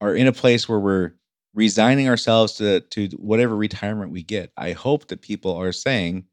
are 0.00 0.14
in 0.14 0.26
a 0.26 0.32
place 0.32 0.68
where 0.68 0.78
we're 0.80 1.12
resigning 1.54 2.08
ourselves 2.08 2.54
to 2.54 2.80
to 2.80 3.08
whatever 3.16 3.56
retirement 3.56 4.12
we 4.12 4.22
get. 4.22 4.52
I 4.56 4.72
hope 4.72 5.08
that 5.08 5.22
people 5.22 5.56
are 5.56 5.72
saying 5.72 6.26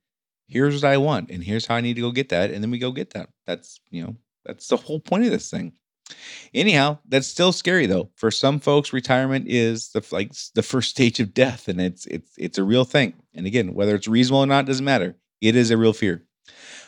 here's 0.48 0.84
what 0.84 0.92
i 0.92 0.98
want 0.98 1.32
and 1.32 1.44
here's 1.44 1.66
how 1.66 1.76
i 1.76 1.82
need 1.82 1.96
to 1.96 2.02
go 2.02 2.12
get 2.12 2.30
that 2.30 2.52
and 2.52 2.64
then 2.64 2.72
we 2.72 2.80
go 2.80 2.92
get 2.92 3.12
that. 3.12 3.30
That's 3.48 3.80
you 3.90 4.04
know 4.04 4.16
that's 4.46 4.68
the 4.68 4.78
whole 4.78 5.00
point 5.00 5.26
of 5.26 5.32
this 5.32 5.50
thing 5.50 5.74
Anyhow, 6.54 7.00
that's 7.08 7.28
still 7.28 7.52
scary 7.52 7.86
though. 7.86 8.10
For 8.16 8.32
some 8.32 8.60
folks, 8.60 8.94
retirement 8.94 9.46
is 9.48 9.90
the 9.90 10.06
like 10.12 10.32
the 10.56 10.64
first 10.64 10.90
stage 10.90 11.20
of 11.20 11.34
death, 11.34 11.68
and 11.68 11.82
it's 11.82 12.06
it's 12.08 12.32
it's 12.38 12.58
a 12.58 12.64
real 12.64 12.86
thing. 12.86 13.14
And 13.34 13.48
again, 13.48 13.74
whether 13.74 13.96
it's 13.96 14.08
reasonable 14.08 14.44
or 14.44 14.48
not 14.48 14.66
doesn't 14.66 14.86
matter. 14.86 15.16
It 15.42 15.56
is 15.56 15.72
a 15.72 15.78
real 15.78 15.94
fear. 15.94 16.24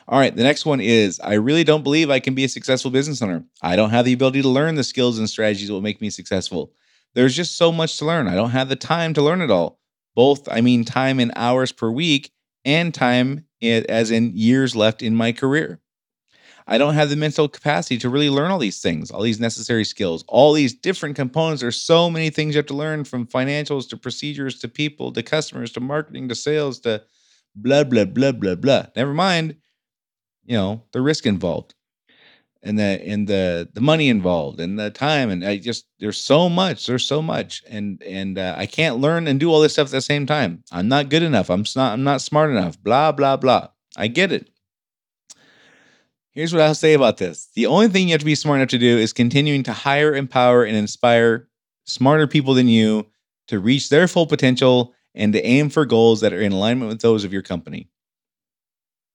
All 0.08 0.20
right, 0.20 0.36
the 0.36 0.44
next 0.44 0.66
one 0.66 0.80
is 0.80 1.20
I 1.20 1.34
really 1.34 1.64
don't 1.64 1.84
believe 1.84 2.10
I 2.10 2.20
can 2.20 2.36
be 2.36 2.44
a 2.44 2.50
successful 2.50 2.92
business 2.92 3.22
owner. 3.22 3.44
I 3.62 3.76
don't 3.76 3.90
have 3.90 4.06
the 4.06 4.14
ability 4.14 4.44
to 4.44 4.50
learn 4.50 4.76
the 4.76 4.84
skills 4.84 5.18
and 5.18 5.30
strategies 5.30 5.68
that 5.68 5.74
will 5.74 5.82
make 5.82 6.00
me 6.00 6.10
successful. 6.10 6.72
There's 7.16 7.36
just 7.36 7.58
so 7.58 7.72
much 7.72 7.98
to 7.98 8.06
learn. 8.06 8.28
I 8.28 8.36
don't 8.36 8.52
have 8.52 8.70
the 8.70 8.76
time 8.76 9.14
to 9.16 9.22
learn 9.22 9.42
it 9.42 9.50
all. 9.50 9.80
Both, 10.16 10.48
I 10.50 10.62
mean, 10.62 10.86
time 10.86 11.20
in 11.20 11.32
hours 11.36 11.72
per 11.72 11.90
week 11.90 12.32
and 12.64 12.94
time 12.94 13.46
as 13.62 14.12
in 14.12 14.32
years 14.36 14.76
left 14.76 15.02
in 15.02 15.16
my 15.16 15.32
career. 15.32 15.80
I 16.68 16.78
don't 16.78 16.96
have 16.96 17.10
the 17.10 17.16
mental 17.16 17.48
capacity 17.48 17.98
to 18.00 18.10
really 18.10 18.30
learn 18.30 18.50
all 18.52 18.58
these 18.58 18.82
things, 18.82 19.12
all 19.12 19.22
these 19.22 19.40
necessary 19.40 19.86
skills, 19.86 20.24
all 20.28 20.54
these 20.54 20.74
different 20.74 21.16
components. 21.16 21.62
There's 21.62 21.82
so 21.82 22.10
many 22.10 22.30
things 22.32 22.56
you 22.56 22.60
have 22.60 22.66
to 22.68 22.74
learn 22.76 23.04
from 23.04 23.28
financials 23.28 23.88
to 23.90 23.98
procedures 23.98 24.60
to 24.60 24.68
people 24.68 25.12
to 25.14 25.22
customers 25.24 25.72
to 25.74 25.80
marketing 25.80 26.28
to 26.30 26.36
sales 26.36 26.80
to 26.82 27.04
blah, 27.56 27.84
blah, 27.84 28.06
blah, 28.06 28.32
blah, 28.32 28.56
blah. 28.56 28.88
Never 28.96 29.14
mind, 29.14 29.58
you 30.46 30.58
know, 30.58 30.84
the 30.94 31.02
risk 31.02 31.26
involved 31.26 31.76
and 32.64 32.80
the 32.80 33.02
and 33.06 33.28
the 33.28 33.70
the 33.74 33.82
money 33.82 34.10
involved 34.10 34.60
and 34.60 34.80
the 34.80 34.90
time 34.90 35.30
and 35.30 35.46
I 35.46 35.58
just 35.58 35.86
there's 36.00 36.20
so 36.20 36.50
much 36.50 36.88
there's 36.88 37.06
so 37.06 37.22
much 37.22 37.64
and 37.70 38.02
and 38.04 38.38
uh, 38.40 38.56
I 38.58 38.66
can't 38.66 38.98
learn 38.98 39.28
and 39.28 39.40
do 39.40 39.52
all 39.52 39.62
this 39.62 39.74
stuff 39.74 39.88
at 39.88 39.92
the 39.92 40.02
same 40.02 40.26
time. 40.26 40.64
I'm 40.72 40.88
not 40.88 41.10
good 41.10 41.24
enough. 41.24 41.50
I'm 41.50 41.66
not 41.76 41.94
I'm 41.94 42.04
not 42.04 42.22
smart 42.22 42.50
enough. 42.52 42.82
Blah 42.82 43.12
blah 43.12 43.38
blah. 43.38 43.70
I 43.96 44.08
get 44.08 44.32
it. 44.32 44.50
Here's 46.36 46.52
what 46.52 46.62
I'll 46.62 46.76
say 46.76 46.94
about 46.94 47.18
this 47.18 47.50
the 47.56 47.66
only 47.66 47.88
thing 47.88 48.08
you 48.08 48.12
have 48.12 48.20
to 48.20 48.26
be 48.26 48.36
smart 48.36 48.60
enough 48.60 48.70
to 48.70 48.78
do 48.78 48.98
is 48.98 49.14
continuing 49.14 49.64
to 49.64 49.74
hire, 49.74 50.14
empower, 50.14 50.66
and 50.66 50.76
inspire 50.76 51.48
smarter 51.86 52.28
people 52.28 52.54
than 52.54 52.68
you 52.68 53.08
to 53.48 53.60
reach 53.60 53.90
their 53.90 54.08
full 54.08 54.28
potential 54.28 54.94
and 55.14 55.32
to 55.32 55.46
aim 55.46 55.70
for 55.70 55.86
goals 55.86 56.20
that 56.22 56.34
are 56.34 56.42
in 56.42 56.52
alignment 56.52 56.90
with 56.90 57.02
those 57.02 57.24
of 57.24 57.32
your 57.32 57.42
company. 57.42 57.90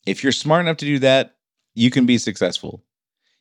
If 0.06 0.22
you're 0.22 0.32
smart 0.32 0.62
enough 0.62 0.78
to 0.78 0.86
do 0.86 0.98
that, 1.00 1.36
you 1.74 1.90
can 1.90 2.06
be 2.06 2.16
successful. 2.16 2.82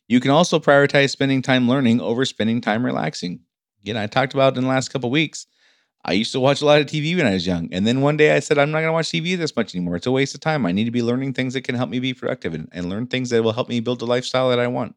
You 0.10 0.20
can 0.20 0.32
also 0.32 0.60
prioritize 0.60 1.12
spending 1.12 1.42
time 1.42 1.70
learning 1.70 2.02
over 2.02 2.26
spending 2.26 2.60
time 2.60 2.86
relaxing. 2.86 3.40
Again, 3.82 3.96
I 3.96 4.08
talked 4.08 4.34
about 4.34 4.58
in 4.58 4.64
the 4.64 4.70
last 4.70 4.90
couple 4.90 5.10
weeks. 5.10 5.48
I 6.06 6.14
used 6.14 6.32
to 6.32 6.40
watch 6.40 6.62
a 6.62 6.66
lot 6.66 6.80
of 6.80 6.88
TV 6.88 7.16
when 7.18 7.28
I 7.28 7.34
was 7.34 7.46
young. 7.46 7.70
And 7.74 7.86
then 7.86 8.02
one 8.02 8.18
day 8.18 8.36
I 8.36 8.40
said, 8.40 8.58
I'm 8.58 8.72
not 8.72 8.80
going 8.80 8.88
to 8.88 8.94
watch 8.94 9.10
TV 9.10 9.38
this 9.38 9.56
much 9.56 9.76
anymore. 9.76 9.98
It's 9.98 10.08
a 10.08 10.12
waste 10.12 10.34
of 10.34 10.42
time. 10.42 10.66
I 10.66 10.72
need 10.72 10.86
to 10.86 10.92
be 10.92 11.04
learning 11.04 11.34
things 11.34 11.54
that 11.54 11.64
can 11.64 11.76
help 11.76 11.90
me 11.90 12.00
be 12.00 12.14
productive 12.14 12.54
and, 12.54 12.70
and 12.72 12.90
learn 12.90 13.08
things 13.08 13.30
that 13.30 13.44
will 13.44 13.52
help 13.52 13.68
me 13.68 13.80
build 13.82 14.00
the 14.00 14.08
lifestyle 14.08 14.50
that 14.50 14.60
I 14.60 14.68
want. 14.68 14.96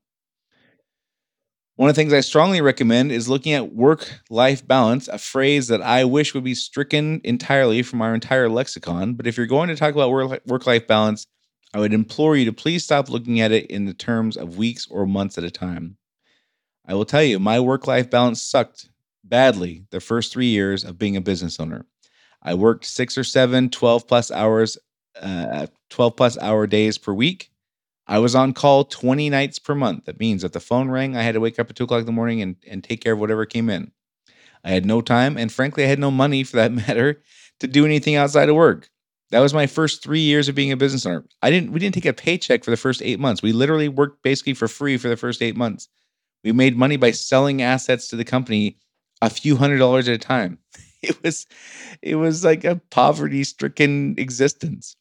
One 1.77 1.89
of 1.89 1.97
the 1.97 2.01
things 2.01 2.13
I 2.13 2.21
strongly 2.21 2.61
recommend 2.61 3.11
is 3.11 3.29
looking 3.29 3.55
at 3.55 3.75
work 3.75 4.21
life 4.31 4.67
balance, 4.67 5.09
a 5.09 5.19
phrase 5.19 5.69
that 5.69 5.83
I 5.83 6.05
wish 6.05 6.35
would 6.35 6.45
be 6.45 6.55
stricken 6.55 7.21
entirely 7.25 7.83
from 7.83 8.03
our 8.03 8.15
entire 8.15 8.49
lexicon. 8.49 9.15
But 9.15 9.27
if 9.27 9.37
you're 9.37 9.47
going 9.47 9.69
to 9.69 9.77
talk 9.77 9.95
about 9.95 10.11
work 10.11 10.67
life 10.67 10.87
balance, 10.87 11.27
I 11.75 11.81
would 11.81 11.95
implore 11.95 12.37
you 12.37 12.45
to 12.45 12.53
please 12.53 12.85
stop 12.85 13.09
looking 13.09 13.41
at 13.41 13.53
it 13.53 13.67
in 13.67 13.87
the 13.87 13.95
terms 13.95 14.37
of 14.37 14.59
weeks 14.59 14.87
or 14.91 15.07
months 15.07 15.39
at 15.39 15.45
a 15.45 15.51
time. 15.51 15.97
I 16.87 16.95
will 16.95 17.07
tell 17.07 17.23
you, 17.23 17.39
my 17.39 17.59
work 17.59 17.87
life 17.87 18.11
balance 18.11 18.43
sucked 18.43 18.91
badly 19.25 19.85
the 19.91 20.01
first 20.01 20.33
three 20.33 20.47
years 20.47 20.85
of 20.85 20.99
being 20.99 21.17
a 21.17 21.21
business 21.21 21.61
owner. 21.61 21.87
I 22.43 22.55
worked 22.55 22.85
six 22.85 23.17
or 23.17 23.25
seven, 23.25 23.71
12 23.71 24.07
plus 24.07 24.31
hours, 24.31 24.77
uh, 25.21 25.67
12 25.91 26.17
plus 26.17 26.39
hour 26.39 26.67
days 26.67 26.99
per 26.99 27.13
week. 27.13 27.51
I 28.07 28.19
was 28.19 28.35
on 28.35 28.53
call 28.53 28.85
20 28.85 29.31
nights 29.31 29.59
per 29.59 29.75
month. 29.75 30.07
That 30.07 30.19
means 30.19 30.43
that 30.43 30.53
the 30.53 30.61
phone 30.61 30.91
rang, 30.91 31.17
I 31.17 31.23
had 31.23 31.35
to 31.35 31.41
wake 31.41 31.59
up 31.59 31.71
at 31.71 31.77
two 31.77 31.85
o'clock 31.85 32.01
in 32.01 32.07
the 32.07 32.13
morning 32.13 32.43
and, 32.43 32.57
and 32.69 32.83
take 32.83 33.01
care 33.01 33.13
of 33.13 33.21
whatever 33.21 33.47
came 33.47 33.71
in. 33.71 33.93
I 34.65 34.71
had 34.71 34.87
no 34.87 35.01
time, 35.01 35.37
and 35.37 35.51
frankly, 35.53 35.85
I 35.85 35.89
had 35.89 35.99
no 35.99 36.11
money 36.11 36.45
for 36.45 36.57
that 36.57 36.73
matter 36.89 37.23
to 37.61 37.67
do 37.67 37.85
anything 37.85 38.17
outside 38.17 38.49
of 38.49 38.57
work. 38.57 38.89
That 39.31 39.41
was 39.41 39.55
my 39.55 39.67
first 39.67 40.03
three 40.03 40.21
years 40.21 40.49
of 40.49 40.55
being 40.55 40.73
a 40.73 40.77
business 40.77 41.07
owner. 41.07 41.25
I 41.41 41.51
didn't 41.51 41.73
we 41.73 41.81
didn't 41.81 41.95
take 41.95 42.05
a 42.05 42.13
paycheck 42.13 42.65
for 42.65 42.71
the 42.71 42.77
first 42.77 43.01
eight 43.01 43.19
months. 43.19 43.43
We 43.43 43.53
literally 43.53 43.89
worked 43.89 44.23
basically 44.23 44.53
for 44.53 44.69
free 44.69 44.99
for 44.99 45.09
the 45.09 45.17
first 45.17 45.41
eight 45.41 45.57
months. 45.57 45.89
We 46.45 46.53
made 46.53 46.77
money 46.77 46.99
by 46.99 47.13
selling 47.13 47.63
assets 47.63 48.09
to 48.09 48.17
the 48.17 48.27
company 48.27 48.77
a 49.23 49.31
few 49.31 49.57
hundred 49.57 49.79
dollars 49.79 50.09
at 50.09 50.15
a 50.15 50.19
time. 50.19 50.59
It 51.05 51.21
was 51.25 51.49
it 52.01 52.15
was 52.15 52.45
like 52.45 52.63
a 52.63 52.81
poverty-stricken 52.91 54.15
existence. 54.19 54.95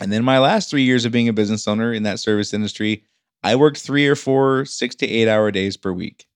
And 0.00 0.12
then 0.12 0.24
my 0.24 0.40
last 0.40 0.68
three 0.68 0.82
years 0.82 1.04
of 1.04 1.12
being 1.12 1.28
a 1.28 1.32
business 1.32 1.68
owner 1.68 1.92
in 1.92 2.02
that 2.02 2.18
service 2.18 2.52
industry, 2.52 3.04
I 3.44 3.54
worked 3.54 3.78
three 3.78 4.08
or 4.08 4.16
four 4.16 4.64
six 4.64 4.96
to 4.96 5.06
eight 5.06 5.28
hour 5.28 5.52
days 5.52 5.76
per 5.76 5.92
week, 5.92 6.26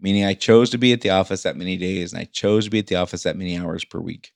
meaning 0.00 0.24
I 0.24 0.34
chose 0.34 0.70
to 0.70 0.78
be 0.78 0.92
at 0.92 1.02
the 1.02 1.10
office 1.10 1.44
that 1.44 1.56
many 1.56 1.76
days 1.76 2.12
and 2.12 2.20
I 2.20 2.24
chose 2.24 2.64
to 2.64 2.70
be 2.72 2.80
at 2.80 2.88
the 2.88 2.96
office 2.96 3.22
that 3.22 3.36
many 3.36 3.56
hours 3.56 3.84
per 3.84 4.00
week. 4.00 4.32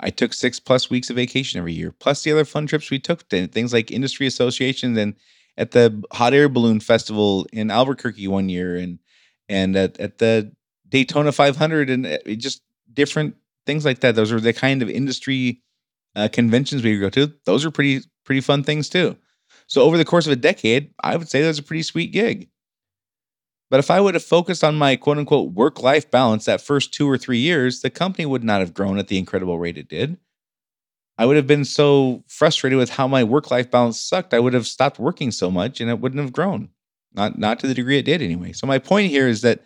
I 0.00 0.08
took 0.08 0.32
six 0.32 0.58
plus 0.58 0.88
weeks 0.88 1.10
of 1.10 1.16
vacation 1.16 1.58
every 1.58 1.74
year, 1.74 1.92
plus 1.92 2.22
the 2.22 2.32
other 2.32 2.46
fun 2.46 2.66
trips 2.66 2.90
we 2.90 2.98
took 2.98 3.28
to 3.28 3.48
things 3.48 3.74
like 3.74 3.90
industry 3.90 4.26
associations 4.26 4.96
and 4.96 5.14
at 5.58 5.72
the 5.72 6.02
hot 6.10 6.32
air 6.32 6.48
balloon 6.48 6.80
festival 6.80 7.46
in 7.52 7.70
Albuquerque 7.70 8.28
one 8.28 8.48
year 8.48 8.76
and 8.76 8.98
and 9.50 9.76
at, 9.76 10.00
at 10.00 10.16
the 10.16 10.52
Daytona 10.90 11.32
500 11.32 11.90
and 11.90 12.06
uh, 12.06 12.18
just 12.36 12.62
different 12.92 13.36
things 13.66 13.84
like 13.84 14.00
that. 14.00 14.14
Those 14.14 14.32
are 14.32 14.40
the 14.40 14.52
kind 14.52 14.82
of 14.82 14.90
industry 14.90 15.62
uh, 16.16 16.28
conventions 16.32 16.82
we 16.82 16.98
go 16.98 17.10
to. 17.10 17.32
Those 17.46 17.64
are 17.64 17.70
pretty 17.70 18.00
pretty 18.24 18.40
fun 18.40 18.62
things 18.62 18.88
too. 18.88 19.16
So 19.66 19.82
over 19.82 19.96
the 19.96 20.04
course 20.04 20.26
of 20.26 20.32
a 20.32 20.36
decade, 20.36 20.92
I 21.02 21.16
would 21.16 21.28
say 21.28 21.42
that 21.42 21.48
was 21.48 21.58
a 21.58 21.62
pretty 21.62 21.82
sweet 21.82 22.12
gig. 22.12 22.48
But 23.70 23.78
if 23.78 23.90
I 23.90 24.00
would 24.00 24.14
have 24.14 24.24
focused 24.24 24.64
on 24.64 24.74
my 24.74 24.96
quote 24.96 25.18
unquote 25.18 25.52
work 25.52 25.80
life 25.80 26.10
balance 26.10 26.44
that 26.44 26.60
first 26.60 26.92
two 26.92 27.08
or 27.08 27.16
three 27.16 27.38
years, 27.38 27.80
the 27.80 27.90
company 27.90 28.26
would 28.26 28.42
not 28.42 28.60
have 28.60 28.74
grown 28.74 28.98
at 28.98 29.08
the 29.08 29.18
incredible 29.18 29.58
rate 29.58 29.78
it 29.78 29.88
did. 29.88 30.18
I 31.16 31.26
would 31.26 31.36
have 31.36 31.46
been 31.46 31.64
so 31.64 32.24
frustrated 32.26 32.78
with 32.78 32.90
how 32.90 33.06
my 33.06 33.22
work 33.22 33.50
life 33.50 33.70
balance 33.70 34.00
sucked. 34.00 34.34
I 34.34 34.40
would 34.40 34.54
have 34.54 34.66
stopped 34.66 34.98
working 34.98 35.30
so 35.30 35.50
much 35.50 35.80
and 35.80 35.88
it 35.88 36.00
wouldn't 36.00 36.20
have 36.20 36.32
grown. 36.32 36.70
Not 37.12 37.38
not 37.38 37.60
to 37.60 37.66
the 37.68 37.74
degree 37.74 37.98
it 37.98 38.04
did 38.06 38.22
anyway. 38.22 38.52
So 38.52 38.66
my 38.66 38.78
point 38.78 39.10
here 39.10 39.28
is 39.28 39.42
that 39.42 39.60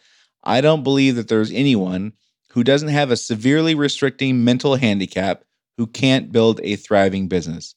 I 0.44 0.60
don't 0.60 0.84
believe 0.84 1.16
that 1.16 1.28
there's 1.28 1.50
anyone 1.50 2.12
who 2.50 2.62
doesn't 2.62 2.88
have 2.88 3.10
a 3.10 3.16
severely 3.16 3.74
restricting 3.74 4.44
mental 4.44 4.76
handicap 4.76 5.44
who 5.76 5.86
can't 5.86 6.30
build 6.30 6.60
a 6.62 6.76
thriving 6.76 7.26
business. 7.26 7.74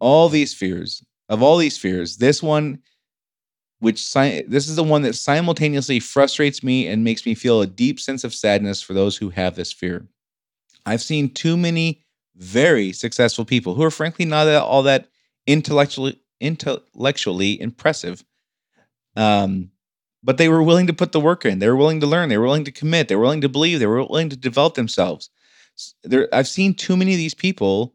All 0.00 0.28
these 0.28 0.54
fears, 0.54 1.04
of 1.28 1.42
all 1.42 1.58
these 1.58 1.76
fears, 1.76 2.16
this 2.16 2.42
one 2.42 2.78
which 3.80 4.12
this 4.12 4.68
is 4.68 4.76
the 4.76 4.82
one 4.82 5.02
that 5.02 5.14
simultaneously 5.14 6.00
frustrates 6.00 6.62
me 6.62 6.86
and 6.88 7.04
makes 7.04 7.24
me 7.24 7.34
feel 7.34 7.60
a 7.60 7.66
deep 7.66 8.00
sense 8.00 8.24
of 8.24 8.34
sadness 8.34 8.82
for 8.82 8.92
those 8.92 9.16
who 9.16 9.30
have 9.30 9.54
this 9.54 9.72
fear. 9.72 10.06
I've 10.84 11.02
seen 11.02 11.32
too 11.32 11.56
many 11.56 12.02
very 12.36 12.92
successful 12.92 13.44
people 13.44 13.74
who 13.74 13.82
are 13.82 13.90
frankly 13.90 14.24
not 14.24 14.48
all 14.48 14.82
that 14.84 15.08
intellectually 15.46 16.18
intellectually 16.40 17.60
impressive. 17.60 18.24
Um, 19.16 19.70
but 20.22 20.38
they 20.38 20.48
were 20.48 20.62
willing 20.62 20.86
to 20.86 20.92
put 20.92 21.12
the 21.12 21.20
work 21.20 21.44
in. 21.44 21.58
They 21.58 21.68
were 21.68 21.76
willing 21.76 22.00
to 22.00 22.06
learn. 22.06 22.28
They 22.28 22.38
were 22.38 22.44
willing 22.44 22.64
to 22.64 22.72
commit. 22.72 23.08
They 23.08 23.16
were 23.16 23.22
willing 23.22 23.40
to 23.42 23.48
believe. 23.48 23.78
They 23.78 23.86
were 23.86 24.04
willing 24.04 24.28
to 24.30 24.36
develop 24.36 24.74
themselves. 24.74 25.30
There, 26.02 26.28
I've 26.32 26.48
seen 26.48 26.74
too 26.74 26.96
many 26.96 27.12
of 27.12 27.18
these 27.18 27.34
people 27.34 27.94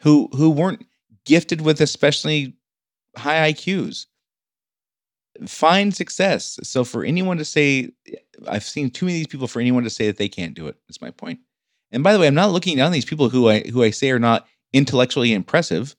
who 0.00 0.28
who 0.32 0.50
weren't 0.50 0.86
gifted 1.24 1.60
with 1.60 1.80
especially 1.80 2.54
high 3.16 3.52
IQs 3.52 4.06
find 5.46 5.94
success. 5.94 6.58
So 6.62 6.84
for 6.84 7.04
anyone 7.04 7.36
to 7.38 7.44
say, 7.44 7.90
eh, 8.10 8.16
I've 8.48 8.64
seen 8.64 8.90
too 8.90 9.06
many 9.06 9.18
of 9.18 9.20
these 9.20 9.26
people 9.28 9.46
for 9.46 9.60
anyone 9.60 9.84
to 9.84 9.90
say 9.90 10.06
that 10.06 10.16
they 10.16 10.28
can't 10.28 10.54
do 10.54 10.66
it. 10.66 10.76
That's 10.88 11.00
my 11.00 11.10
point. 11.10 11.40
And 11.92 12.02
by 12.02 12.12
the 12.12 12.18
way, 12.18 12.26
I'm 12.26 12.34
not 12.34 12.50
looking 12.50 12.76
down 12.76 12.92
these 12.92 13.04
people 13.04 13.28
who 13.28 13.48
I 13.48 13.60
who 13.60 13.82
I 13.82 13.90
say 13.90 14.10
are 14.10 14.18
not 14.18 14.46
intellectually 14.72 15.32
impressive. 15.32 15.94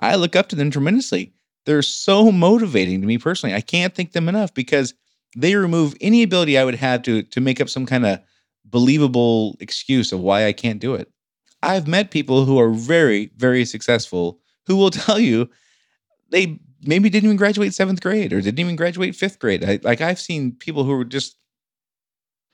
I 0.00 0.16
look 0.16 0.36
up 0.36 0.48
to 0.48 0.56
them 0.56 0.70
tremendously. 0.70 1.32
They're 1.64 1.82
so 1.82 2.32
motivating 2.32 3.00
to 3.00 3.06
me 3.06 3.18
personally. 3.18 3.54
I 3.54 3.60
can't 3.60 3.94
thank 3.94 4.12
them 4.12 4.28
enough 4.28 4.52
because 4.52 4.94
they 5.36 5.54
remove 5.54 5.94
any 6.00 6.22
ability 6.22 6.58
I 6.58 6.64
would 6.64 6.74
have 6.76 7.02
to 7.02 7.22
to 7.22 7.40
make 7.40 7.60
up 7.60 7.68
some 7.68 7.86
kind 7.86 8.06
of 8.06 8.20
believable 8.64 9.56
excuse 9.60 10.12
of 10.12 10.20
why 10.20 10.46
I 10.46 10.52
can't 10.52 10.80
do 10.80 10.94
it. 10.94 11.10
I've 11.62 11.86
met 11.86 12.10
people 12.10 12.44
who 12.44 12.58
are 12.58 12.70
very, 12.70 13.30
very 13.36 13.64
successful 13.64 14.40
who 14.66 14.76
will 14.76 14.90
tell 15.04 15.18
you 15.18 15.48
they 16.30 16.58
maybe 16.84 17.10
didn't 17.10 17.26
even 17.26 17.36
graduate 17.36 17.74
seventh 17.74 18.00
grade 18.00 18.32
or 18.32 18.40
didn't 18.40 18.58
even 18.58 18.76
graduate 18.76 19.14
fifth 19.14 19.38
grade. 19.38 19.64
I, 19.64 19.78
like 19.82 20.00
I've 20.00 20.20
seen 20.20 20.52
people 20.52 20.84
who 20.84 20.96
were 20.96 21.04
just, 21.04 21.36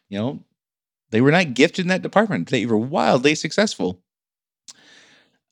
you 0.09 0.19
know, 0.19 0.45
they 1.11 1.21
were 1.21 1.31
not 1.31 1.55
gifted 1.55 1.85
in 1.85 1.89
that 1.89 2.03
department. 2.03 2.49
They 2.49 2.67
were 2.67 2.77
wildly 2.77 3.35
successful. 3.35 4.03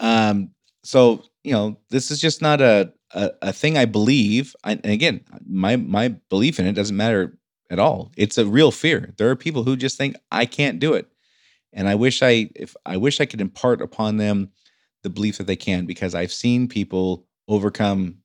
Um, 0.01 0.51
so 0.85 1.23
you 1.43 1.53
know, 1.53 1.79
this 1.91 2.11
is 2.11 2.21
just 2.21 2.43
not 2.43 2.61
a 2.61 2.93
a, 3.13 3.31
a 3.43 3.53
thing 3.53 3.77
I 3.77 3.85
believe. 3.85 4.55
And 4.65 4.85
again, 4.85 5.23
my 5.47 5.77
my 5.77 6.09
belief 6.29 6.59
in 6.59 6.67
it 6.67 6.73
doesn't 6.73 6.97
matter 6.97 7.39
at 7.71 7.79
all. 7.79 8.13
It's 8.17 8.39
a 8.39 8.47
real 8.47 8.71
fear. 8.71 9.15
There 9.19 9.31
are 9.31 9.37
people 9.37 9.65
who 9.65 9.77
just 9.77 9.97
think 9.97 10.17
I 10.31 10.47
can't 10.47 10.79
do 10.79 10.95
it, 10.95 11.09
and 11.73 11.89
I 11.89 11.95
wish 11.95 12.23
I 12.23 12.51
if 12.55 12.75
I 12.85 12.97
wish 12.97 13.21
I 13.21 13.27
could 13.27 13.41
impart 13.41 13.81
upon 13.83 14.17
them 14.17 14.51
the 15.03 15.11
belief 15.11 15.39
that 15.39 15.47
they 15.47 15.57
can 15.57 15.87
because 15.87 16.15
I've 16.15 16.33
seen 16.33 16.69
people 16.69 17.27
overcome 17.49 18.19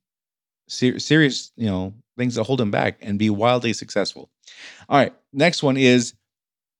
ser- 0.68 0.98
serious, 0.98 1.52
you 1.56 1.66
know, 1.66 1.94
things 2.18 2.34
that 2.34 2.44
hold 2.44 2.58
them 2.58 2.70
back 2.70 2.98
and 3.00 3.18
be 3.18 3.30
wildly 3.30 3.72
successful. 3.72 4.30
All 4.88 4.98
right, 4.98 5.14
next 5.32 5.62
one 5.62 5.76
is 5.76 6.14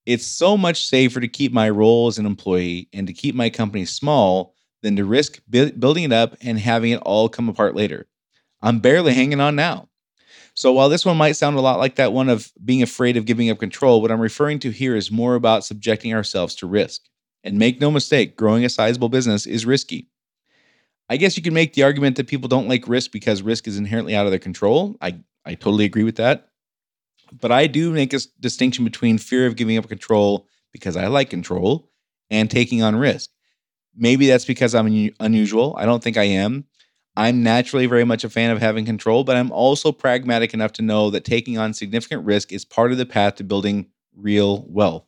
it's 0.06 0.26
so 0.26 0.56
much 0.56 0.84
safer 0.86 1.20
to 1.20 1.28
keep 1.28 1.52
my 1.52 1.70
role 1.70 2.08
as 2.08 2.18
an 2.18 2.26
employee 2.26 2.88
and 2.92 3.06
to 3.06 3.12
keep 3.12 3.34
my 3.34 3.50
company 3.50 3.84
small 3.84 4.51
than 4.82 4.96
to 4.96 5.04
risk 5.04 5.40
bu- 5.48 5.72
building 5.72 6.04
it 6.04 6.12
up 6.12 6.36
and 6.42 6.58
having 6.58 6.92
it 6.92 7.02
all 7.04 7.28
come 7.28 7.48
apart 7.48 7.74
later. 7.74 8.06
I'm 8.60 8.80
barely 8.80 9.14
hanging 9.14 9.40
on 9.40 9.56
now. 9.56 9.88
So 10.54 10.72
while 10.72 10.88
this 10.88 11.06
one 11.06 11.16
might 11.16 11.36
sound 11.36 11.56
a 11.56 11.62
lot 11.62 11.78
like 11.78 11.96
that 11.96 12.12
one 12.12 12.28
of 12.28 12.52
being 12.62 12.82
afraid 12.82 13.16
of 13.16 13.24
giving 13.24 13.48
up 13.48 13.58
control, 13.58 14.02
what 14.02 14.10
I'm 14.10 14.20
referring 14.20 14.58
to 14.60 14.70
here 14.70 14.94
is 14.94 15.10
more 15.10 15.34
about 15.34 15.64
subjecting 15.64 16.12
ourselves 16.12 16.54
to 16.56 16.66
risk. 16.66 17.02
And 17.44 17.58
make 17.58 17.80
no 17.80 17.90
mistake, 17.90 18.36
growing 18.36 18.64
a 18.64 18.68
sizable 18.68 19.08
business 19.08 19.46
is 19.46 19.66
risky. 19.66 20.08
I 21.08 21.16
guess 21.16 21.36
you 21.36 21.42
can 21.42 21.54
make 21.54 21.74
the 21.74 21.82
argument 21.82 22.16
that 22.16 22.28
people 22.28 22.48
don't 22.48 22.68
like 22.68 22.86
risk 22.86 23.10
because 23.10 23.42
risk 23.42 23.66
is 23.66 23.78
inherently 23.78 24.14
out 24.14 24.26
of 24.26 24.32
their 24.32 24.38
control. 24.38 24.96
I, 25.00 25.18
I 25.44 25.54
totally 25.54 25.84
agree 25.84 26.04
with 26.04 26.16
that. 26.16 26.48
But 27.40 27.50
I 27.50 27.66
do 27.66 27.90
make 27.90 28.12
a 28.12 28.20
distinction 28.40 28.84
between 28.84 29.18
fear 29.18 29.46
of 29.46 29.56
giving 29.56 29.76
up 29.78 29.88
control 29.88 30.46
because 30.72 30.96
I 30.96 31.08
like 31.08 31.30
control 31.30 31.90
and 32.30 32.50
taking 32.50 32.82
on 32.82 32.94
risk. 32.94 33.30
Maybe 33.96 34.26
that's 34.26 34.44
because 34.44 34.74
I'm 34.74 34.86
un- 34.86 35.10
unusual. 35.20 35.74
I 35.78 35.84
don't 35.84 36.02
think 36.02 36.16
I 36.16 36.24
am. 36.24 36.64
I'm 37.16 37.42
naturally 37.42 37.86
very 37.86 38.04
much 38.04 38.24
a 38.24 38.30
fan 38.30 38.50
of 38.50 38.60
having 38.60 38.86
control, 38.86 39.22
but 39.22 39.36
I'm 39.36 39.52
also 39.52 39.92
pragmatic 39.92 40.54
enough 40.54 40.72
to 40.74 40.82
know 40.82 41.10
that 41.10 41.24
taking 41.24 41.58
on 41.58 41.74
significant 41.74 42.24
risk 42.24 42.52
is 42.52 42.64
part 42.64 42.90
of 42.90 42.98
the 42.98 43.04
path 43.04 43.34
to 43.36 43.44
building 43.44 43.86
real 44.16 44.64
wealth. 44.68 45.04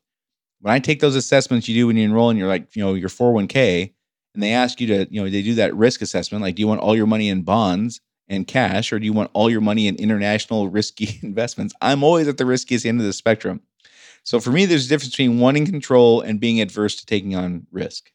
When 0.60 0.72
I 0.74 0.78
take 0.80 1.00
those 1.00 1.16
assessments 1.16 1.68
you 1.68 1.74
do 1.74 1.86
when 1.86 1.96
you 1.96 2.04
enroll 2.04 2.30
in 2.30 2.36
your 2.36 2.48
like, 2.48 2.74
you 2.76 2.82
know, 2.82 2.94
your 2.94 3.08
401k, 3.08 3.94
and 4.34 4.42
they 4.42 4.52
ask 4.52 4.80
you 4.80 4.86
to, 4.88 5.06
you 5.10 5.22
know, 5.22 5.30
they 5.30 5.42
do 5.42 5.54
that 5.54 5.74
risk 5.74 6.02
assessment 6.02 6.42
like, 6.42 6.56
do 6.56 6.60
you 6.60 6.68
want 6.68 6.80
all 6.80 6.96
your 6.96 7.06
money 7.06 7.28
in 7.28 7.42
bonds 7.42 8.00
and 8.28 8.46
cash 8.46 8.92
or 8.92 8.98
do 8.98 9.06
you 9.06 9.12
want 9.12 9.30
all 9.32 9.48
your 9.50 9.60
money 9.60 9.86
in 9.86 9.96
international 9.96 10.68
risky 10.68 11.18
investments? 11.22 11.74
I'm 11.80 12.02
always 12.02 12.28
at 12.28 12.36
the 12.36 12.46
riskiest 12.46 12.84
end 12.84 13.00
of 13.00 13.06
the 13.06 13.12
spectrum. 13.12 13.60
So 14.24 14.40
for 14.40 14.50
me, 14.50 14.66
there's 14.66 14.86
a 14.86 14.88
difference 14.88 15.10
between 15.10 15.38
wanting 15.38 15.66
control 15.66 16.20
and 16.20 16.40
being 16.40 16.60
adverse 16.60 16.96
to 16.96 17.06
taking 17.06 17.36
on 17.36 17.66
risk. 17.70 18.10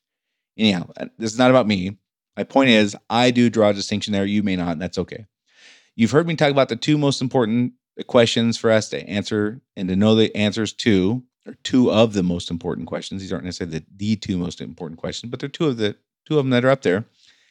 Anyhow, 0.60 0.90
uh, 0.98 1.08
this 1.18 1.32
is 1.32 1.40
not 1.40 1.50
about 1.50 1.68
me. 1.68 1.98
My 2.36 2.44
point 2.44 2.70
is, 2.70 2.96
I 3.10 3.32
do 3.32 3.50
draw 3.50 3.70
a 3.70 3.74
distinction 3.74 4.14
there. 4.14 4.26
You 4.26 4.44
may 4.44 4.56
not, 4.56 4.74
and 4.74 4.82
that's 4.82 4.98
okay. 4.98 5.26
You've 5.96 6.12
heard 6.12 6.28
me 6.28 6.36
talk 6.36 6.52
about 6.52 6.70
the 6.70 6.76
two 6.76 6.98
most 6.98 7.22
important 7.22 7.74
questions 8.08 8.58
for 8.58 8.70
us 8.70 8.90
to 8.90 9.10
answer 9.10 9.62
and 9.76 9.90
to 9.90 9.96
know 9.96 10.16
the 10.16 10.36
answers 10.36 10.74
to, 10.74 11.24
or 11.48 11.56
two 11.64 11.92
of 11.92 12.14
the 12.14 12.24
most 12.24 12.52
important 12.52 12.88
questions. 12.88 13.22
These 13.22 13.34
aren't 13.34 13.46
necessarily 13.46 13.80
the, 13.80 13.86
the 13.96 14.16
two 14.16 14.38
most 14.38 14.62
important 14.62 15.00
questions, 15.00 15.32
but 15.32 15.40
they're 15.40 15.50
two 15.50 15.68
of 15.68 15.78
the 15.78 15.96
two 16.26 16.38
of 16.38 16.46
them 16.46 16.52
that 16.52 16.66
are 16.66 16.70
up 16.70 16.84
there. 16.84 17.06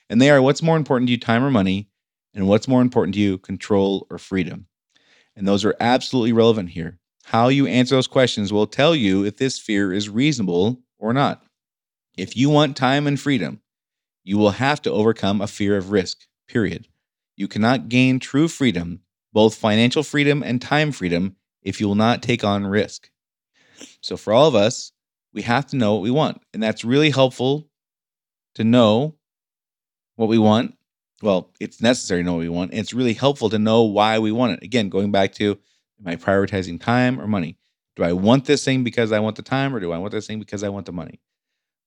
And 0.08 0.20
they 0.20 0.30
are 0.30 0.40
what's 0.40 0.62
more 0.62 0.76
important 0.76 1.08
to 1.08 1.12
you, 1.12 1.18
time 1.18 1.44
or 1.44 1.50
money, 1.50 1.88
and 2.34 2.46
what's 2.46 2.68
more 2.68 2.80
important 2.80 3.14
to 3.14 3.20
you, 3.20 3.38
control 3.38 4.06
or 4.10 4.18
freedom. 4.18 4.66
And 5.36 5.46
those 5.46 5.64
are 5.64 5.76
absolutely 5.80 6.32
relevant 6.32 6.70
here. 6.70 6.98
How 7.24 7.48
you 7.48 7.66
answer 7.66 7.94
those 7.94 8.06
questions 8.06 8.52
will 8.52 8.66
tell 8.66 8.94
you 8.94 9.24
if 9.24 9.36
this 9.36 9.58
fear 9.58 9.92
is 9.92 10.08
reasonable 10.08 10.80
or 10.98 11.12
not. 11.12 11.44
If 12.18 12.36
you 12.36 12.50
want 12.50 12.76
time 12.76 13.06
and 13.06 13.18
freedom, 13.18 13.60
you 14.24 14.38
will 14.38 14.50
have 14.50 14.82
to 14.82 14.90
overcome 14.90 15.40
a 15.40 15.46
fear 15.46 15.76
of 15.76 15.92
risk, 15.92 16.26
period. 16.48 16.88
You 17.36 17.46
cannot 17.46 17.88
gain 17.88 18.18
true 18.18 18.48
freedom, 18.48 19.02
both 19.32 19.54
financial 19.54 20.02
freedom 20.02 20.42
and 20.42 20.60
time 20.60 20.90
freedom, 20.90 21.36
if 21.62 21.80
you 21.80 21.86
will 21.86 21.94
not 21.94 22.20
take 22.20 22.42
on 22.42 22.66
risk. 22.66 23.08
So, 24.00 24.16
for 24.16 24.32
all 24.32 24.48
of 24.48 24.56
us, 24.56 24.90
we 25.32 25.42
have 25.42 25.68
to 25.68 25.76
know 25.76 25.94
what 25.94 26.02
we 26.02 26.10
want. 26.10 26.42
And 26.52 26.60
that's 26.60 26.84
really 26.84 27.10
helpful 27.10 27.68
to 28.56 28.64
know 28.64 29.14
what 30.16 30.28
we 30.28 30.38
want. 30.38 30.76
Well, 31.22 31.52
it's 31.60 31.80
necessary 31.80 32.22
to 32.22 32.26
know 32.26 32.32
what 32.32 32.40
we 32.40 32.48
want. 32.48 32.74
It's 32.74 32.92
really 32.92 33.14
helpful 33.14 33.48
to 33.50 33.60
know 33.60 33.84
why 33.84 34.18
we 34.18 34.32
want 34.32 34.54
it. 34.54 34.64
Again, 34.64 34.88
going 34.88 35.12
back 35.12 35.34
to 35.34 35.56
am 36.00 36.08
I 36.08 36.16
prioritizing 36.16 36.80
time 36.80 37.20
or 37.20 37.28
money? 37.28 37.58
Do 37.94 38.02
I 38.02 38.12
want 38.12 38.46
this 38.46 38.64
thing 38.64 38.82
because 38.82 39.12
I 39.12 39.20
want 39.20 39.36
the 39.36 39.42
time 39.42 39.72
or 39.72 39.78
do 39.78 39.92
I 39.92 39.98
want 39.98 40.10
this 40.10 40.26
thing 40.26 40.40
because 40.40 40.64
I 40.64 40.68
want 40.68 40.86
the 40.86 40.92
money? 40.92 41.20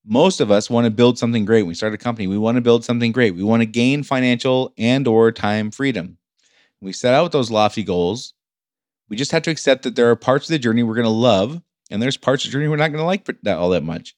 Most 0.04 0.40
of 0.40 0.50
us 0.50 0.68
want 0.68 0.84
to 0.84 0.90
build 0.90 1.18
something 1.18 1.44
great. 1.44 1.62
We 1.62 1.74
start 1.74 1.94
a 1.94 1.98
company, 1.98 2.26
we 2.26 2.38
want 2.38 2.56
to 2.56 2.62
build 2.62 2.84
something 2.84 3.12
great. 3.12 3.34
We 3.34 3.42
want 3.42 3.60
to 3.60 3.66
gain 3.66 4.02
financial 4.02 4.72
and 4.76 5.06
or 5.06 5.30
time 5.32 5.70
freedom. 5.70 6.18
we 6.80 6.92
set 6.92 7.14
out 7.14 7.22
with 7.22 7.32
those 7.32 7.50
lofty 7.50 7.84
goals. 7.84 8.34
We 9.08 9.16
just 9.16 9.32
have 9.32 9.42
to 9.42 9.50
accept 9.50 9.82
that 9.82 9.94
there 9.94 10.10
are 10.10 10.16
parts 10.16 10.46
of 10.46 10.52
the 10.52 10.58
journey 10.58 10.82
we're 10.82 10.94
going 10.94 11.04
to 11.04 11.10
love 11.10 11.60
and 11.90 12.00
there's 12.02 12.16
parts 12.16 12.44
of 12.44 12.50
the 12.50 12.52
journey 12.52 12.68
we're 12.68 12.76
not 12.76 12.88
going 12.88 13.02
to 13.02 13.04
like 13.04 13.24
that 13.42 13.58
all 13.58 13.70
that 13.70 13.84
much. 13.84 14.16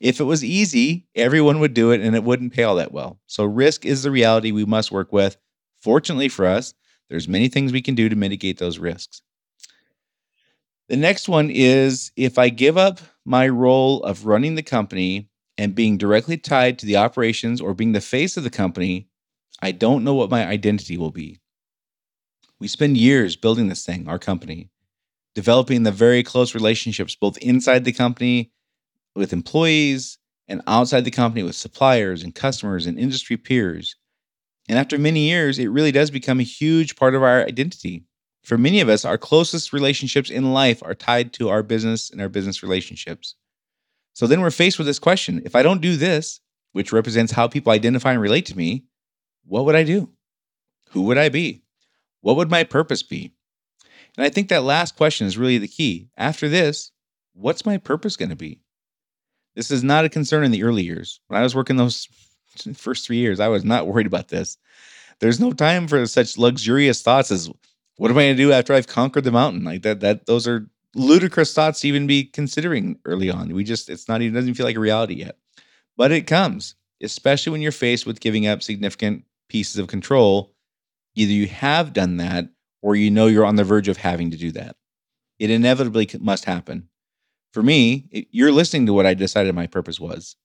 If 0.00 0.18
it 0.18 0.24
was 0.24 0.42
easy, 0.42 1.06
everyone 1.14 1.60
would 1.60 1.74
do 1.74 1.92
it 1.92 2.00
and 2.00 2.16
it 2.16 2.24
wouldn't 2.24 2.52
pay 2.52 2.64
all 2.64 2.76
that 2.76 2.92
well. 2.92 3.20
So 3.26 3.44
risk 3.44 3.84
is 3.86 4.02
the 4.02 4.10
reality 4.10 4.50
we 4.50 4.64
must 4.64 4.90
work 4.90 5.12
with. 5.12 5.36
Fortunately 5.80 6.28
for 6.28 6.46
us, 6.46 6.74
there's 7.08 7.28
many 7.28 7.48
things 7.48 7.72
we 7.72 7.82
can 7.82 7.94
do 7.94 8.08
to 8.08 8.16
mitigate 8.16 8.58
those 8.58 8.78
risks. 8.78 9.22
The 10.88 10.96
next 10.96 11.28
one 11.28 11.50
is 11.50 12.10
if 12.16 12.38
I 12.38 12.48
give 12.48 12.76
up 12.76 13.00
my 13.24 13.48
role 13.48 14.02
of 14.02 14.26
running 14.26 14.54
the 14.54 14.62
company 14.62 15.28
and 15.58 15.74
being 15.74 15.98
directly 15.98 16.36
tied 16.36 16.78
to 16.78 16.86
the 16.86 16.96
operations 16.96 17.60
or 17.60 17.74
being 17.74 17.92
the 17.92 18.00
face 18.00 18.36
of 18.36 18.44
the 18.44 18.50
company, 18.50 19.08
I 19.60 19.72
don't 19.72 20.04
know 20.04 20.14
what 20.14 20.30
my 20.30 20.46
identity 20.46 20.96
will 20.96 21.10
be. 21.10 21.40
We 22.58 22.68
spend 22.68 22.96
years 22.96 23.36
building 23.36 23.68
this 23.68 23.84
thing, 23.84 24.08
our 24.08 24.18
company, 24.18 24.70
developing 25.34 25.82
the 25.82 25.92
very 25.92 26.22
close 26.22 26.54
relationships 26.54 27.16
both 27.16 27.38
inside 27.38 27.84
the 27.84 27.92
company 27.92 28.52
with 29.14 29.32
employees 29.32 30.18
and 30.48 30.62
outside 30.66 31.04
the 31.04 31.10
company 31.10 31.42
with 31.42 31.54
suppliers 31.54 32.22
and 32.22 32.34
customers 32.34 32.86
and 32.86 32.98
industry 32.98 33.36
peers. 33.36 33.96
And 34.68 34.78
after 34.78 34.98
many 34.98 35.28
years, 35.28 35.58
it 35.58 35.68
really 35.68 35.92
does 35.92 36.10
become 36.10 36.40
a 36.40 36.44
huge 36.44 36.96
part 36.96 37.14
of 37.14 37.22
our 37.22 37.44
identity. 37.44 38.04
For 38.42 38.58
many 38.58 38.80
of 38.80 38.88
us, 38.88 39.04
our 39.04 39.18
closest 39.18 39.72
relationships 39.72 40.30
in 40.30 40.52
life 40.52 40.82
are 40.82 40.94
tied 40.94 41.32
to 41.34 41.48
our 41.48 41.62
business 41.62 42.10
and 42.10 42.20
our 42.20 42.28
business 42.28 42.62
relationships. 42.62 43.36
So 44.14 44.26
then 44.26 44.40
we're 44.40 44.50
faced 44.50 44.78
with 44.78 44.86
this 44.86 44.98
question 44.98 45.42
if 45.44 45.54
I 45.54 45.62
don't 45.62 45.80
do 45.80 45.96
this, 45.96 46.40
which 46.72 46.92
represents 46.92 47.32
how 47.32 47.48
people 47.48 47.72
identify 47.72 48.12
and 48.12 48.20
relate 48.20 48.46
to 48.46 48.56
me, 48.56 48.84
what 49.44 49.64
would 49.64 49.74
I 49.74 49.84
do? 49.84 50.10
Who 50.90 51.02
would 51.02 51.18
I 51.18 51.28
be? 51.28 51.62
What 52.20 52.36
would 52.36 52.50
my 52.50 52.64
purpose 52.64 53.02
be? 53.02 53.32
And 54.16 54.26
I 54.26 54.28
think 54.28 54.48
that 54.48 54.62
last 54.62 54.96
question 54.96 55.26
is 55.26 55.38
really 55.38 55.58
the 55.58 55.68
key. 55.68 56.08
After 56.16 56.48
this, 56.48 56.90
what's 57.34 57.64
my 57.64 57.78
purpose 57.78 58.16
going 58.16 58.28
to 58.28 58.36
be? 58.36 58.60
This 59.54 59.70
is 59.70 59.82
not 59.82 60.04
a 60.04 60.08
concern 60.08 60.44
in 60.44 60.50
the 60.50 60.62
early 60.64 60.82
years. 60.82 61.20
When 61.28 61.38
I 61.38 61.42
was 61.42 61.54
working 61.54 61.76
those 61.76 62.08
first 62.74 63.06
three 63.06 63.18
years, 63.18 63.40
I 63.40 63.48
was 63.48 63.64
not 63.64 63.86
worried 63.86 64.06
about 64.06 64.28
this. 64.28 64.58
There's 65.20 65.40
no 65.40 65.52
time 65.52 65.88
for 65.88 66.04
such 66.06 66.38
luxurious 66.38 67.02
thoughts 67.02 67.30
as 67.30 67.50
what 67.96 68.10
am 68.10 68.18
I 68.18 68.22
going 68.22 68.36
to 68.36 68.42
do 68.42 68.52
after 68.52 68.72
I've 68.72 68.86
conquered 68.86 69.24
the 69.24 69.32
mountain? 69.32 69.64
Like 69.64 69.82
that, 69.82 70.00
that 70.00 70.26
those 70.26 70.48
are 70.48 70.68
ludicrous 70.94 71.54
thoughts 71.54 71.80
to 71.80 71.88
even 71.88 72.06
be 72.06 72.24
considering 72.24 72.98
early 73.04 73.30
on. 73.30 73.52
We 73.54 73.64
just, 73.64 73.88
it's 73.88 74.08
not 74.08 74.22
even, 74.22 74.34
doesn't 74.34 74.54
feel 74.54 74.66
like 74.66 74.76
a 74.76 74.80
reality 74.80 75.14
yet. 75.14 75.38
But 75.96 76.12
it 76.12 76.26
comes, 76.26 76.74
especially 77.02 77.52
when 77.52 77.60
you're 77.60 77.72
faced 77.72 78.06
with 78.06 78.20
giving 78.20 78.46
up 78.46 78.62
significant 78.62 79.24
pieces 79.48 79.76
of 79.78 79.88
control. 79.88 80.54
Either 81.14 81.32
you 81.32 81.46
have 81.46 81.92
done 81.92 82.16
that 82.16 82.48
or 82.80 82.96
you 82.96 83.10
know 83.10 83.26
you're 83.26 83.44
on 83.44 83.56
the 83.56 83.64
verge 83.64 83.88
of 83.88 83.98
having 83.98 84.30
to 84.30 84.36
do 84.36 84.50
that. 84.52 84.76
It 85.38 85.50
inevitably 85.50 86.08
must 86.20 86.44
happen. 86.44 86.88
For 87.52 87.62
me, 87.62 88.26
you're 88.30 88.52
listening 88.52 88.86
to 88.86 88.94
what 88.94 89.06
I 89.06 89.14
decided 89.14 89.54
my 89.54 89.66
purpose 89.66 90.00
was. 90.00 90.36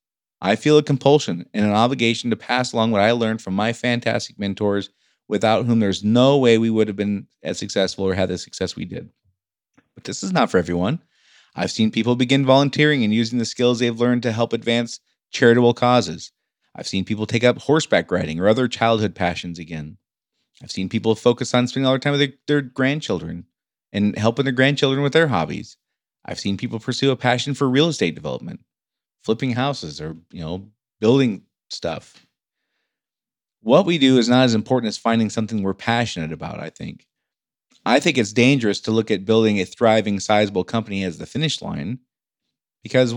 I 0.41 0.55
feel 0.55 0.77
a 0.77 0.83
compulsion 0.83 1.47
and 1.53 1.65
an 1.65 1.71
obligation 1.71 2.29
to 2.29 2.35
pass 2.35 2.73
along 2.73 2.91
what 2.91 3.01
I 3.01 3.11
learned 3.11 3.41
from 3.41 3.55
my 3.55 3.73
fantastic 3.73 4.37
mentors 4.37 4.89
without 5.27 5.65
whom 5.65 5.79
there's 5.79 6.03
no 6.03 6.37
way 6.37 6.57
we 6.57 6.69
would 6.69 6.87
have 6.87 6.97
been 6.97 7.27
as 7.43 7.57
successful 7.57 8.05
or 8.05 8.13
had 8.13 8.29
the 8.29 8.37
success 8.37 8.75
we 8.75 8.85
did. 8.85 9.09
But 9.95 10.03
this 10.03 10.23
is 10.23 10.31
not 10.31 10.49
for 10.49 10.57
everyone. 10.57 11.01
I've 11.55 11.71
seen 11.71 11.91
people 11.91 12.15
begin 12.15 12.45
volunteering 12.45 13.03
and 13.03 13.13
using 13.13 13.39
the 13.39 13.45
skills 13.45 13.79
they've 13.79 13.99
learned 13.99 14.23
to 14.23 14.31
help 14.31 14.53
advance 14.53 14.99
charitable 15.31 15.73
causes. 15.73 16.31
I've 16.75 16.87
seen 16.87 17.03
people 17.03 17.25
take 17.25 17.43
up 17.43 17.57
horseback 17.57 18.11
riding 18.11 18.39
or 18.39 18.47
other 18.47 18.67
childhood 18.67 19.15
passions 19.15 19.57
again. 19.57 19.97
I've 20.61 20.71
seen 20.71 20.89
people 20.89 21.15
focus 21.15 21.53
on 21.53 21.67
spending 21.67 21.87
all 21.87 21.93
their 21.93 21.99
time 21.99 22.11
with 22.11 22.19
their, 22.19 22.33
their 22.47 22.61
grandchildren 22.61 23.45
and 23.91 24.15
helping 24.17 24.45
their 24.45 24.53
grandchildren 24.53 25.01
with 25.01 25.13
their 25.13 25.27
hobbies. 25.27 25.77
I've 26.23 26.39
seen 26.39 26.57
people 26.57 26.79
pursue 26.79 27.09
a 27.09 27.15
passion 27.15 27.53
for 27.55 27.67
real 27.67 27.87
estate 27.87 28.13
development, 28.13 28.59
flipping 29.23 29.53
houses 29.53 29.99
or, 29.99 30.15
you 30.31 30.41
know, 30.41 30.69
building 30.99 31.43
stuff, 31.69 32.26
what 33.61 33.85
we 33.85 33.97
do 33.97 34.17
is 34.17 34.29
not 34.29 34.45
as 34.45 34.55
important 34.55 34.89
as 34.89 34.97
finding 34.97 35.29
something 35.29 35.61
we're 35.61 35.73
passionate 35.73 36.31
about, 36.31 36.59
I 36.59 36.69
think. 36.69 37.07
I 37.85 37.99
think 37.99 38.17
it's 38.17 38.33
dangerous 38.33 38.81
to 38.81 38.91
look 38.91 39.09
at 39.11 39.25
building 39.25 39.59
a 39.59 39.65
thriving, 39.65 40.19
sizable 40.19 40.63
company 40.63 41.03
as 41.03 41.17
the 41.17 41.25
finish 41.25 41.61
line 41.61 41.99
because 42.83 43.15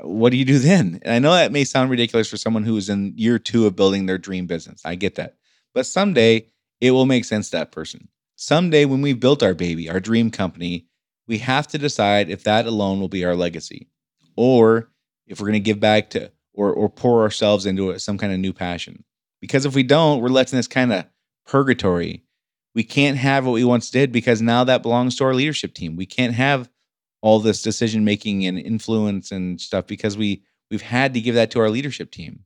what 0.00 0.30
do 0.30 0.36
you 0.36 0.44
do 0.44 0.58
then? 0.58 1.00
And 1.02 1.14
I 1.14 1.18
know 1.18 1.32
that 1.32 1.52
may 1.52 1.64
sound 1.64 1.90
ridiculous 1.90 2.28
for 2.28 2.36
someone 2.36 2.64
who 2.64 2.76
is 2.76 2.88
in 2.88 3.14
year 3.16 3.38
two 3.38 3.66
of 3.66 3.76
building 3.76 4.06
their 4.06 4.18
dream 4.18 4.46
business. 4.46 4.82
I 4.84 4.94
get 4.94 5.16
that. 5.16 5.36
But 5.74 5.86
someday 5.86 6.46
it 6.80 6.92
will 6.92 7.06
make 7.06 7.24
sense 7.24 7.50
to 7.50 7.58
that 7.58 7.72
person. 7.72 8.08
Someday 8.36 8.84
when 8.84 9.02
we've 9.02 9.18
built 9.18 9.42
our 9.42 9.54
baby, 9.54 9.90
our 9.90 10.00
dream 10.00 10.30
company, 10.30 10.86
we 11.26 11.38
have 11.38 11.66
to 11.68 11.78
decide 11.78 12.30
if 12.30 12.44
that 12.44 12.66
alone 12.66 13.00
will 13.00 13.08
be 13.08 13.24
our 13.24 13.34
legacy 13.34 13.88
or 14.36 14.90
if 15.26 15.40
we're 15.40 15.48
going 15.48 15.54
to 15.54 15.60
give 15.60 15.80
back 15.80 16.10
to 16.10 16.30
or, 16.58 16.72
or 16.72 16.88
pour 16.88 17.22
ourselves 17.22 17.66
into 17.66 17.96
some 18.00 18.18
kind 18.18 18.32
of 18.32 18.40
new 18.40 18.52
passion. 18.52 19.04
Because 19.40 19.64
if 19.64 19.76
we 19.76 19.84
don't, 19.84 20.20
we're 20.20 20.28
left 20.28 20.52
in 20.52 20.56
this 20.56 20.66
kind 20.66 20.92
of 20.92 21.04
purgatory. 21.46 22.24
We 22.74 22.82
can't 22.82 23.16
have 23.16 23.46
what 23.46 23.52
we 23.52 23.62
once 23.62 23.90
did 23.90 24.10
because 24.10 24.42
now 24.42 24.64
that 24.64 24.82
belongs 24.82 25.14
to 25.16 25.24
our 25.24 25.34
leadership 25.34 25.72
team. 25.72 25.94
We 25.94 26.04
can't 26.04 26.34
have 26.34 26.68
all 27.20 27.38
this 27.38 27.62
decision 27.62 28.04
making 28.04 28.44
and 28.44 28.58
influence 28.58 29.30
and 29.30 29.60
stuff 29.60 29.86
because 29.86 30.16
we 30.18 30.42
we've 30.68 30.82
had 30.82 31.14
to 31.14 31.20
give 31.20 31.36
that 31.36 31.52
to 31.52 31.60
our 31.60 31.70
leadership 31.70 32.10
team. 32.10 32.40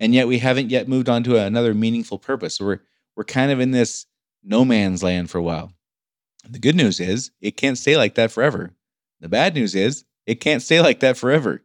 And 0.00 0.14
yet 0.14 0.26
we 0.26 0.38
haven't 0.38 0.70
yet 0.70 0.88
moved 0.88 1.10
on 1.10 1.22
to 1.24 1.36
another 1.36 1.74
meaningful 1.74 2.18
purpose. 2.18 2.56
So 2.56 2.64
we're 2.64 2.80
we're 3.14 3.24
kind 3.24 3.52
of 3.52 3.60
in 3.60 3.72
this 3.72 4.06
no 4.42 4.64
man's 4.64 5.02
land 5.02 5.30
for 5.30 5.36
a 5.36 5.42
while. 5.42 5.70
The 6.48 6.58
good 6.58 6.76
news 6.76 6.98
is 6.98 7.30
it 7.42 7.58
can't 7.58 7.78
stay 7.78 7.96
like 7.96 8.14
that 8.14 8.32
forever. 8.32 8.72
The 9.20 9.28
bad 9.28 9.54
news 9.54 9.74
is 9.74 10.04
it 10.26 10.36
can't 10.36 10.62
stay 10.62 10.80
like 10.80 11.00
that 11.00 11.18
forever. 11.18 11.62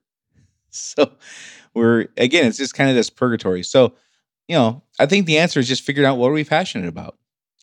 So 0.71 1.11
we're 1.73 2.07
again, 2.17 2.45
it's 2.45 2.57
just 2.57 2.73
kind 2.73 2.89
of 2.89 2.95
this 2.95 3.09
purgatory. 3.09 3.63
So 3.63 3.93
you 4.47 4.55
know, 4.55 4.83
I 4.99 5.05
think 5.05 5.25
the 5.25 5.37
answer 5.37 5.59
is 5.59 5.67
just 5.67 5.83
figuring 5.83 6.07
out 6.07 6.17
what 6.17 6.29
are 6.29 6.33
we 6.33 6.43
passionate 6.43 6.87
about. 6.87 7.17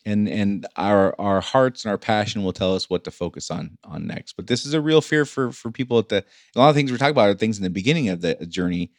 And 0.06 0.28
and 0.28 0.66
our 0.76 1.18
our 1.18 1.40
hearts 1.40 1.84
and 1.84 1.90
our 1.90 1.98
passion 1.98 2.42
will 2.42 2.52
tell 2.52 2.74
us 2.74 2.90
what 2.90 3.04
to 3.04 3.10
focus 3.10 3.50
on 3.50 3.78
on 3.84 4.06
next. 4.06 4.34
But 4.34 4.48
this 4.48 4.66
is 4.66 4.74
a 4.74 4.80
real 4.80 5.00
fear 5.00 5.24
for 5.24 5.50
for 5.50 5.70
people 5.70 5.98
at 5.98 6.10
the 6.10 6.24
a 6.54 6.58
lot 6.58 6.68
of 6.68 6.74
things 6.74 6.90
we're 6.90 6.98
talking 6.98 7.12
about 7.12 7.30
are 7.30 7.34
things 7.34 7.56
in 7.56 7.64
the 7.64 7.70
beginning 7.70 8.10
of 8.10 8.20
the 8.20 8.34
journey. 8.46 8.90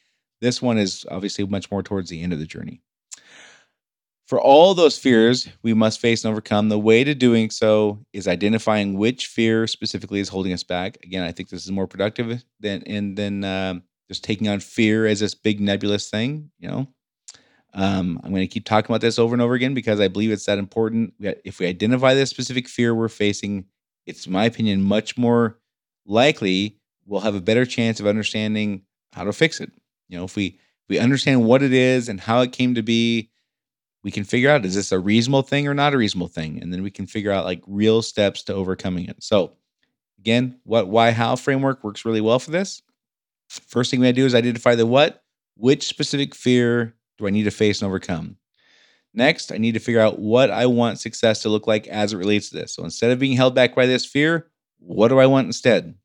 This 0.41 0.61
one 0.61 0.79
is 0.79 1.05
obviously 1.11 1.45
much 1.45 1.69
more 1.69 1.83
towards 1.83 2.09
the 2.09 2.21
end 2.21 2.33
of 2.33 2.39
the 2.39 2.45
journey. 2.45 2.81
For 4.25 4.41
all 4.41 4.73
those 4.73 4.97
fears 4.97 5.47
we 5.61 5.75
must 5.75 5.99
face 6.01 6.25
and 6.25 6.31
overcome, 6.31 6.69
the 6.69 6.79
way 6.79 7.03
to 7.03 7.13
doing 7.13 7.51
so 7.51 8.03
is 8.11 8.27
identifying 8.27 8.97
which 8.97 9.27
fear 9.27 9.67
specifically 9.67 10.19
is 10.19 10.29
holding 10.29 10.53
us 10.53 10.63
back. 10.63 10.97
Again, 11.03 11.21
I 11.21 11.31
think 11.31 11.49
this 11.49 11.63
is 11.63 11.71
more 11.71 11.85
productive 11.85 12.43
than 12.59 12.81
and 12.87 13.15
than 13.15 13.43
um, 13.43 13.83
just 14.07 14.23
taking 14.23 14.47
on 14.47 14.59
fear 14.59 15.05
as 15.05 15.19
this 15.19 15.35
big 15.35 15.59
nebulous 15.59 16.09
thing. 16.09 16.51
You 16.59 16.69
know, 16.69 16.87
um, 17.73 18.19
I'm 18.23 18.31
going 18.31 18.41
to 18.41 18.47
keep 18.47 18.65
talking 18.65 18.91
about 18.91 19.01
this 19.01 19.19
over 19.19 19.33
and 19.33 19.41
over 19.41 19.53
again 19.53 19.73
because 19.73 19.99
I 19.99 20.07
believe 20.07 20.31
it's 20.31 20.45
that 20.45 20.57
important. 20.57 21.13
If 21.19 21.59
we 21.59 21.67
identify 21.67 22.13
this 22.13 22.29
specific 22.29 22.67
fear 22.67 22.95
we're 22.95 23.09
facing, 23.09 23.65
it's, 24.05 24.27
my 24.27 24.45
opinion, 24.45 24.83
much 24.83 25.17
more 25.17 25.59
likely 26.05 26.77
we'll 27.05 27.21
have 27.21 27.35
a 27.35 27.41
better 27.41 27.65
chance 27.65 27.99
of 27.99 28.07
understanding 28.07 28.83
how 29.13 29.23
to 29.23 29.33
fix 29.33 29.59
it. 29.59 29.71
You 30.09 30.17
know, 30.17 30.25
if 30.25 30.35
we 30.35 30.47
if 30.47 30.89
we 30.89 30.99
understand 30.99 31.43
what 31.45 31.63
it 31.63 31.73
is 31.73 32.09
and 32.09 32.19
how 32.19 32.41
it 32.41 32.51
came 32.51 32.75
to 32.75 32.83
be, 32.83 33.31
we 34.03 34.11
can 34.11 34.23
figure 34.23 34.51
out 34.51 34.65
is 34.65 34.75
this 34.75 34.91
a 34.91 34.99
reasonable 34.99 35.41
thing 35.41 35.67
or 35.67 35.73
not 35.73 35.93
a 35.93 35.97
reasonable 35.97 36.27
thing, 36.27 36.61
and 36.61 36.71
then 36.71 36.83
we 36.83 36.91
can 36.91 37.07
figure 37.07 37.31
out 37.31 37.45
like 37.45 37.61
real 37.65 38.01
steps 38.01 38.43
to 38.43 38.53
overcoming 38.53 39.05
it. 39.05 39.23
So, 39.23 39.53
again, 40.19 40.59
what, 40.63 40.87
why, 40.87 41.11
how 41.11 41.35
framework 41.35 41.83
works 41.83 42.05
really 42.05 42.21
well 42.21 42.37
for 42.37 42.51
this. 42.51 42.83
First 43.47 43.91
thing 43.91 43.99
we 43.99 44.11
do 44.11 44.25
is 44.25 44.35
identify 44.35 44.75
the 44.75 44.85
what, 44.85 45.23
which 45.55 45.87
specific 45.87 46.35
fear 46.35 46.95
do 47.17 47.27
I 47.27 47.29
need 47.29 47.43
to 47.43 47.51
face 47.51 47.81
and 47.81 47.87
overcome. 47.87 48.37
Next, 49.13 49.51
I 49.51 49.57
need 49.57 49.73
to 49.73 49.79
figure 49.79 50.01
out 50.01 50.19
what 50.19 50.51
I 50.51 50.65
want 50.65 50.99
success 50.99 51.41
to 51.43 51.49
look 51.49 51.67
like 51.67 51.87
as 51.87 52.11
it 52.11 52.17
relates 52.17 52.49
to 52.49 52.57
this. 52.57 52.73
So 52.73 52.83
instead 52.83 53.11
of 53.11 53.19
being 53.19 53.37
held 53.37 53.55
back 53.55 53.73
by 53.73 53.85
this 53.85 54.05
fear, 54.05 54.47
what 54.79 55.07
do 55.07 55.19
I 55.19 55.25
want 55.25 55.47
instead? 55.47 55.95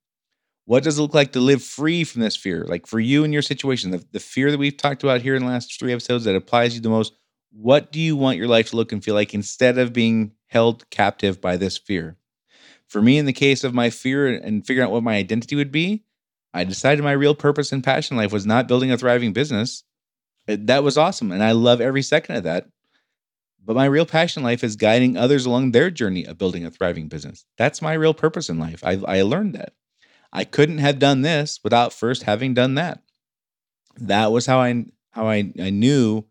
What 0.64 0.84
does 0.84 0.98
it 0.98 1.02
look 1.02 1.14
like 1.14 1.32
to 1.32 1.40
live 1.40 1.64
free 1.64 2.04
from 2.04 2.22
this 2.22 2.36
fear? 2.36 2.64
Like 2.68 2.86
for 2.86 3.00
you 3.00 3.24
and 3.24 3.32
your 3.32 3.42
situation, 3.42 3.90
the, 3.90 4.04
the 4.12 4.20
fear 4.20 4.52
that 4.52 4.58
we've 4.58 4.76
talked 4.76 5.02
about 5.02 5.22
here 5.22 5.34
in 5.34 5.42
the 5.42 5.48
last 5.48 5.76
three 5.76 5.92
episodes 5.92 6.24
that 6.24 6.36
applies 6.36 6.70
to 6.70 6.74
you 6.76 6.80
the 6.80 6.88
most. 6.88 7.14
What 7.50 7.90
do 7.90 7.98
you 7.98 8.16
want 8.16 8.38
your 8.38 8.46
life 8.46 8.70
to 8.70 8.76
look 8.76 8.92
and 8.92 9.02
feel 9.02 9.16
like 9.16 9.34
instead 9.34 9.78
of 9.78 9.92
being 9.92 10.30
held 10.46 10.88
captive 10.90 11.40
by 11.40 11.56
this 11.56 11.76
fear? 11.76 12.16
For 12.86 13.02
me, 13.02 13.18
in 13.18 13.26
the 13.26 13.32
case 13.32 13.64
of 13.64 13.74
my 13.74 13.90
fear 13.90 14.28
and 14.28 14.64
figuring 14.64 14.86
out 14.86 14.92
what 14.92 15.02
my 15.02 15.16
identity 15.16 15.56
would 15.56 15.72
be, 15.72 16.04
I 16.52 16.64
decided 16.64 17.02
my 17.04 17.12
real 17.12 17.34
purpose 17.34 17.72
and 17.72 17.84
passion 17.84 18.16
life 18.16 18.32
was 18.32 18.46
not 18.46 18.68
building 18.68 18.90
a 18.90 18.98
thriving 18.98 19.32
business. 19.32 19.84
Uh, 20.48 20.56
that 20.60 20.82
was 20.82 20.98
awesome. 20.98 21.30
And 21.32 21.42
I 21.42 21.52
love 21.52 21.80
every 21.80 22.02
second 22.02 22.36
of 22.36 22.42
that. 22.44 22.66
But 23.64 23.76
my 23.76 23.84
real 23.84 24.06
passion 24.06 24.42
life 24.42 24.64
is 24.64 24.76
guiding 24.76 25.16
others 25.16 25.46
along 25.46 25.70
their 25.70 25.90
journey 25.90 26.24
of 26.24 26.38
building 26.38 26.64
a 26.64 26.70
thriving 26.70 27.08
business. 27.08 27.44
That's 27.58 27.82
my 27.82 27.92
real 27.92 28.14
purpose 28.14 28.48
in 28.48 28.58
life. 28.58 28.82
I, 28.82 29.00
I 29.06 29.22
learned 29.22 29.54
that. 29.54 29.74
I 30.32 30.44
couldn't 30.44 30.78
have 30.78 30.98
done 30.98 31.22
this 31.22 31.60
without 31.62 31.92
first 31.92 32.22
having 32.22 32.54
done 32.54 32.74
that. 32.76 33.02
That 33.96 34.32
was 34.32 34.46
how 34.46 34.60
I 34.60 34.86
how 35.12 35.28
I, 35.28 35.52
I 35.60 35.70
knew 35.70 36.24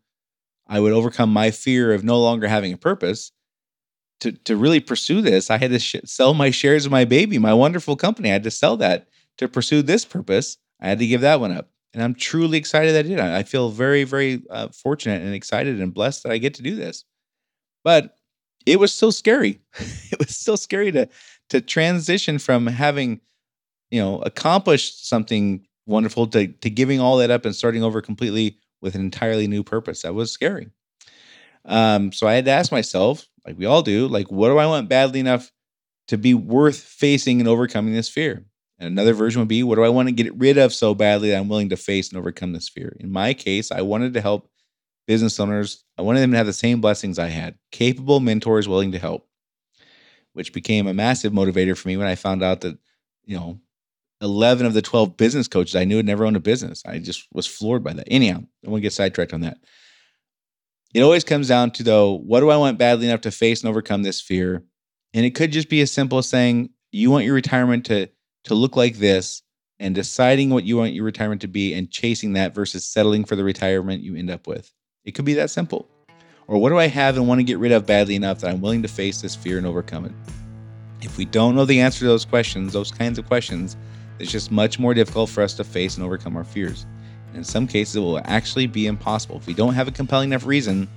I 0.66 0.80
would 0.80 0.92
overcome 0.92 1.32
my 1.32 1.50
fear 1.50 1.92
of 1.92 2.02
no 2.02 2.18
longer 2.18 2.48
having 2.48 2.72
a 2.72 2.78
purpose. 2.78 3.32
To, 4.20 4.32
to 4.32 4.56
really 4.56 4.80
pursue 4.80 5.22
this, 5.22 5.50
I 5.50 5.56
had 5.56 5.70
to 5.70 5.78
sh- 5.78 5.96
sell 6.04 6.34
my 6.34 6.50
shares 6.50 6.84
of 6.84 6.92
my 6.92 7.06
baby, 7.06 7.38
my 7.38 7.54
wonderful 7.54 7.96
company. 7.96 8.28
I 8.28 8.34
had 8.34 8.42
to 8.42 8.50
sell 8.50 8.76
that 8.76 9.08
to 9.38 9.48
pursue 9.48 9.82
this 9.82 10.04
purpose. 10.04 10.58
I 10.80 10.88
had 10.88 10.98
to 10.98 11.06
give 11.06 11.20
that 11.22 11.40
one 11.40 11.52
up. 11.52 11.70
And 11.92 12.02
I'm 12.02 12.14
truly 12.14 12.56
excited 12.56 12.94
that 12.94 13.04
I 13.04 13.08
did. 13.08 13.20
I 13.20 13.42
feel 13.42 13.70
very, 13.70 14.04
very 14.04 14.42
uh, 14.50 14.68
fortunate 14.68 15.22
and 15.22 15.34
excited 15.34 15.80
and 15.80 15.92
blessed 15.92 16.22
that 16.22 16.32
I 16.32 16.38
get 16.38 16.54
to 16.54 16.62
do 16.62 16.76
this. 16.76 17.04
But 17.82 18.16
it 18.66 18.78
was 18.78 18.92
still 18.92 19.12
scary. 19.12 19.60
it 19.78 20.18
was 20.18 20.36
still 20.36 20.56
scary 20.56 20.92
to 20.92 21.08
to 21.48 21.60
transition 21.60 22.38
from 22.38 22.68
having, 22.68 23.20
you 23.90 24.00
know, 24.00 24.20
accomplished 24.20 25.08
something 25.08 25.66
wonderful 25.86 26.26
to 26.28 26.46
to 26.46 26.70
giving 26.70 27.00
all 27.00 27.16
that 27.16 27.30
up 27.30 27.44
and 27.44 27.56
starting 27.56 27.82
over 27.82 28.00
completely 28.00 28.58
with 28.80 28.94
an 28.94 29.00
entirely 29.00 29.48
new 29.48 29.64
purpose. 29.64 30.02
That 30.02 30.14
was 30.14 30.30
scary. 30.30 30.68
Um, 31.64 32.12
so 32.12 32.26
I 32.26 32.34
had 32.34 32.44
to 32.46 32.50
ask 32.50 32.72
myself, 32.72 33.26
like 33.46 33.58
we 33.58 33.66
all 33.66 33.82
do, 33.82 34.08
like, 34.08 34.30
what 34.30 34.48
do 34.48 34.58
I 34.58 34.66
want 34.66 34.88
badly 34.88 35.20
enough 35.20 35.50
to 36.08 36.16
be 36.16 36.34
worth 36.34 36.80
facing 36.80 37.40
and 37.40 37.48
overcoming 37.48 37.92
this 37.92 38.08
fear? 38.08 38.46
And 38.80 38.88
another 38.88 39.12
version 39.12 39.40
would 39.40 39.48
be, 39.48 39.62
what 39.62 39.74
do 39.74 39.84
I 39.84 39.90
want 39.90 40.08
to 40.08 40.12
get 40.12 40.34
rid 40.36 40.56
of 40.56 40.72
so 40.72 40.94
badly 40.94 41.30
that 41.30 41.38
I'm 41.38 41.48
willing 41.50 41.68
to 41.68 41.76
face 41.76 42.08
and 42.08 42.18
overcome 42.18 42.52
this 42.52 42.68
fear? 42.68 42.96
In 42.98 43.12
my 43.12 43.34
case, 43.34 43.70
I 43.70 43.82
wanted 43.82 44.14
to 44.14 44.22
help 44.22 44.50
business 45.06 45.38
owners. 45.38 45.84
I 45.98 46.02
wanted 46.02 46.20
them 46.20 46.30
to 46.30 46.38
have 46.38 46.46
the 46.46 46.52
same 46.54 46.80
blessings 46.80 47.18
I 47.18 47.28
had 47.28 47.58
capable 47.70 48.20
mentors 48.20 48.68
willing 48.68 48.92
to 48.92 48.98
help, 48.98 49.28
which 50.32 50.54
became 50.54 50.86
a 50.86 50.94
massive 50.94 51.32
motivator 51.32 51.76
for 51.76 51.88
me 51.88 51.98
when 51.98 52.06
I 52.06 52.14
found 52.14 52.42
out 52.42 52.62
that, 52.62 52.78
you 53.26 53.36
know, 53.36 53.60
11 54.22 54.66
of 54.66 54.74
the 54.74 54.82
12 54.82 55.16
business 55.16 55.48
coaches 55.48 55.76
I 55.76 55.84
knew 55.84 55.96
had 55.96 56.06
never 56.06 56.24
owned 56.24 56.36
a 56.36 56.40
business. 56.40 56.82
I 56.86 56.98
just 56.98 57.26
was 57.32 57.46
floored 57.46 57.84
by 57.84 57.92
that. 57.92 58.08
Anyhow, 58.10 58.42
I 58.66 58.70
won't 58.70 58.82
get 58.82 58.92
sidetracked 58.92 59.34
on 59.34 59.42
that. 59.42 59.58
It 60.94 61.02
always 61.02 61.24
comes 61.24 61.48
down 61.48 61.70
to, 61.72 61.82
though, 61.82 62.18
what 62.18 62.40
do 62.40 62.50
I 62.50 62.56
want 62.56 62.78
badly 62.78 63.06
enough 63.06 63.20
to 63.22 63.30
face 63.30 63.60
and 63.60 63.68
overcome 63.68 64.02
this 64.02 64.20
fear? 64.20 64.64
And 65.12 65.24
it 65.24 65.34
could 65.34 65.52
just 65.52 65.68
be 65.68 65.80
as 65.80 65.92
simple 65.92 66.18
as 66.18 66.28
saying, 66.28 66.70
you 66.92 67.10
want 67.10 67.24
your 67.24 67.34
retirement 67.34 67.86
to, 67.86 68.08
to 68.44 68.54
look 68.54 68.76
like 68.76 68.96
this 68.96 69.42
and 69.78 69.94
deciding 69.94 70.50
what 70.50 70.64
you 70.64 70.76
want 70.76 70.92
your 70.92 71.04
retirement 71.04 71.40
to 71.40 71.48
be 71.48 71.72
and 71.74 71.90
chasing 71.90 72.34
that 72.34 72.54
versus 72.54 72.84
settling 72.84 73.24
for 73.24 73.36
the 73.36 73.44
retirement 73.44 74.02
you 74.02 74.14
end 74.14 74.30
up 74.30 74.46
with. 74.46 74.72
It 75.04 75.12
could 75.12 75.24
be 75.24 75.34
that 75.34 75.50
simple. 75.50 75.88
Or 76.46 76.58
what 76.58 76.70
do 76.70 76.78
I 76.78 76.88
have 76.88 77.16
and 77.16 77.28
want 77.28 77.38
to 77.38 77.44
get 77.44 77.58
rid 77.58 77.72
of 77.72 77.86
badly 77.86 78.16
enough 78.16 78.40
that 78.40 78.50
I'm 78.50 78.60
willing 78.60 78.82
to 78.82 78.88
face 78.88 79.20
this 79.20 79.36
fear 79.36 79.56
and 79.56 79.66
overcome 79.66 80.04
it? 80.04 80.12
If 81.00 81.16
we 81.16 81.24
don't 81.24 81.54
know 81.54 81.64
the 81.64 81.80
answer 81.80 82.00
to 82.00 82.06
those 82.06 82.24
questions, 82.24 82.72
those 82.72 82.90
kinds 82.90 83.18
of 83.18 83.26
questions, 83.26 83.76
it's 84.18 84.30
just 84.30 84.50
much 84.50 84.78
more 84.78 84.92
difficult 84.92 85.30
for 85.30 85.42
us 85.42 85.54
to 85.54 85.64
face 85.64 85.96
and 85.96 86.04
overcome 86.04 86.36
our 86.36 86.44
fears. 86.44 86.84
And 87.28 87.38
in 87.38 87.44
some 87.44 87.66
cases, 87.66 87.96
it 87.96 88.00
will 88.00 88.20
actually 88.24 88.66
be 88.66 88.86
impossible. 88.86 89.36
If 89.36 89.46
we 89.46 89.54
don't 89.54 89.74
have 89.74 89.88
a 89.88 89.92
compelling 89.92 90.30
enough 90.30 90.44
reason, 90.44 90.88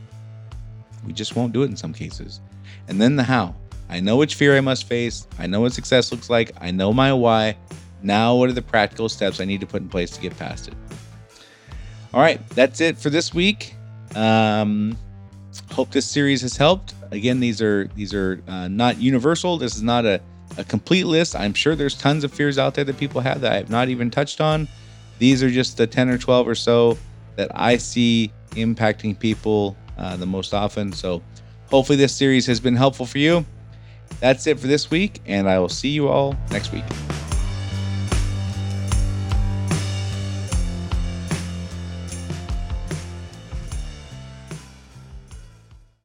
we 1.05 1.13
just 1.13 1.35
won't 1.35 1.53
do 1.53 1.63
it 1.63 1.69
in 1.69 1.77
some 1.77 1.93
cases. 1.93 2.41
And 2.87 2.99
then 2.99 3.15
the 3.15 3.23
how. 3.23 3.55
I 3.89 3.99
know 3.99 4.17
which 4.17 4.35
fear 4.35 4.55
I 4.57 4.61
must 4.61 4.87
face. 4.87 5.27
I 5.37 5.47
know 5.47 5.61
what 5.61 5.73
success 5.73 6.11
looks 6.11 6.29
like. 6.29 6.51
I 6.59 6.71
know 6.71 6.93
my 6.93 7.13
why. 7.13 7.57
Now, 8.01 8.35
what 8.35 8.49
are 8.49 8.53
the 8.53 8.61
practical 8.61 9.07
steps 9.07 9.39
I 9.39 9.45
need 9.45 9.61
to 9.61 9.67
put 9.67 9.81
in 9.81 9.89
place 9.89 10.11
to 10.11 10.21
get 10.21 10.37
past 10.37 10.67
it? 10.67 10.73
All 12.13 12.21
right, 12.21 12.45
that's 12.49 12.81
it 12.81 12.97
for 12.97 13.09
this 13.09 13.33
week. 13.33 13.75
Um, 14.15 14.97
hope 15.71 15.91
this 15.91 16.05
series 16.05 16.41
has 16.41 16.57
helped. 16.57 16.93
Again, 17.11 17.39
these 17.39 17.61
are 17.61 17.85
these 17.95 18.13
are 18.13 18.41
uh, 18.47 18.67
not 18.67 18.99
universal. 18.99 19.57
This 19.57 19.75
is 19.75 19.83
not 19.83 20.05
a, 20.05 20.21
a 20.57 20.63
complete 20.63 21.05
list. 21.05 21.35
I'm 21.35 21.53
sure 21.53 21.75
there's 21.75 21.95
tons 21.95 22.23
of 22.23 22.33
fears 22.33 22.57
out 22.57 22.75
there 22.75 22.83
that 22.83 22.97
people 22.97 23.21
have 23.21 23.41
that 23.41 23.51
I 23.51 23.57
have 23.57 23.69
not 23.69 23.89
even 23.89 24.11
touched 24.11 24.41
on. 24.41 24.67
These 25.19 25.41
are 25.41 25.49
just 25.49 25.77
the 25.77 25.87
10 25.87 26.09
or 26.09 26.17
12 26.17 26.47
or 26.47 26.55
so 26.55 26.97
that 27.35 27.51
I 27.55 27.77
see 27.77 28.31
impacting 28.51 29.17
people 29.17 29.75
uh, 29.97 30.15
the 30.17 30.25
most 30.25 30.53
often. 30.53 30.91
So 30.91 31.21
hopefully 31.69 31.97
this 31.97 32.15
series 32.15 32.45
has 32.47 32.59
been 32.59 32.75
helpful 32.75 33.05
for 33.05 33.19
you. 33.19 33.45
That's 34.23 34.47
it 34.47 34.57
for 34.57 34.67
this 34.67 34.89
week, 34.89 35.19
and 35.25 35.49
I 35.49 35.59
will 35.59 35.67
see 35.67 35.89
you 35.89 36.07
all 36.07 36.33
next 36.49 36.71
week. 36.71 36.85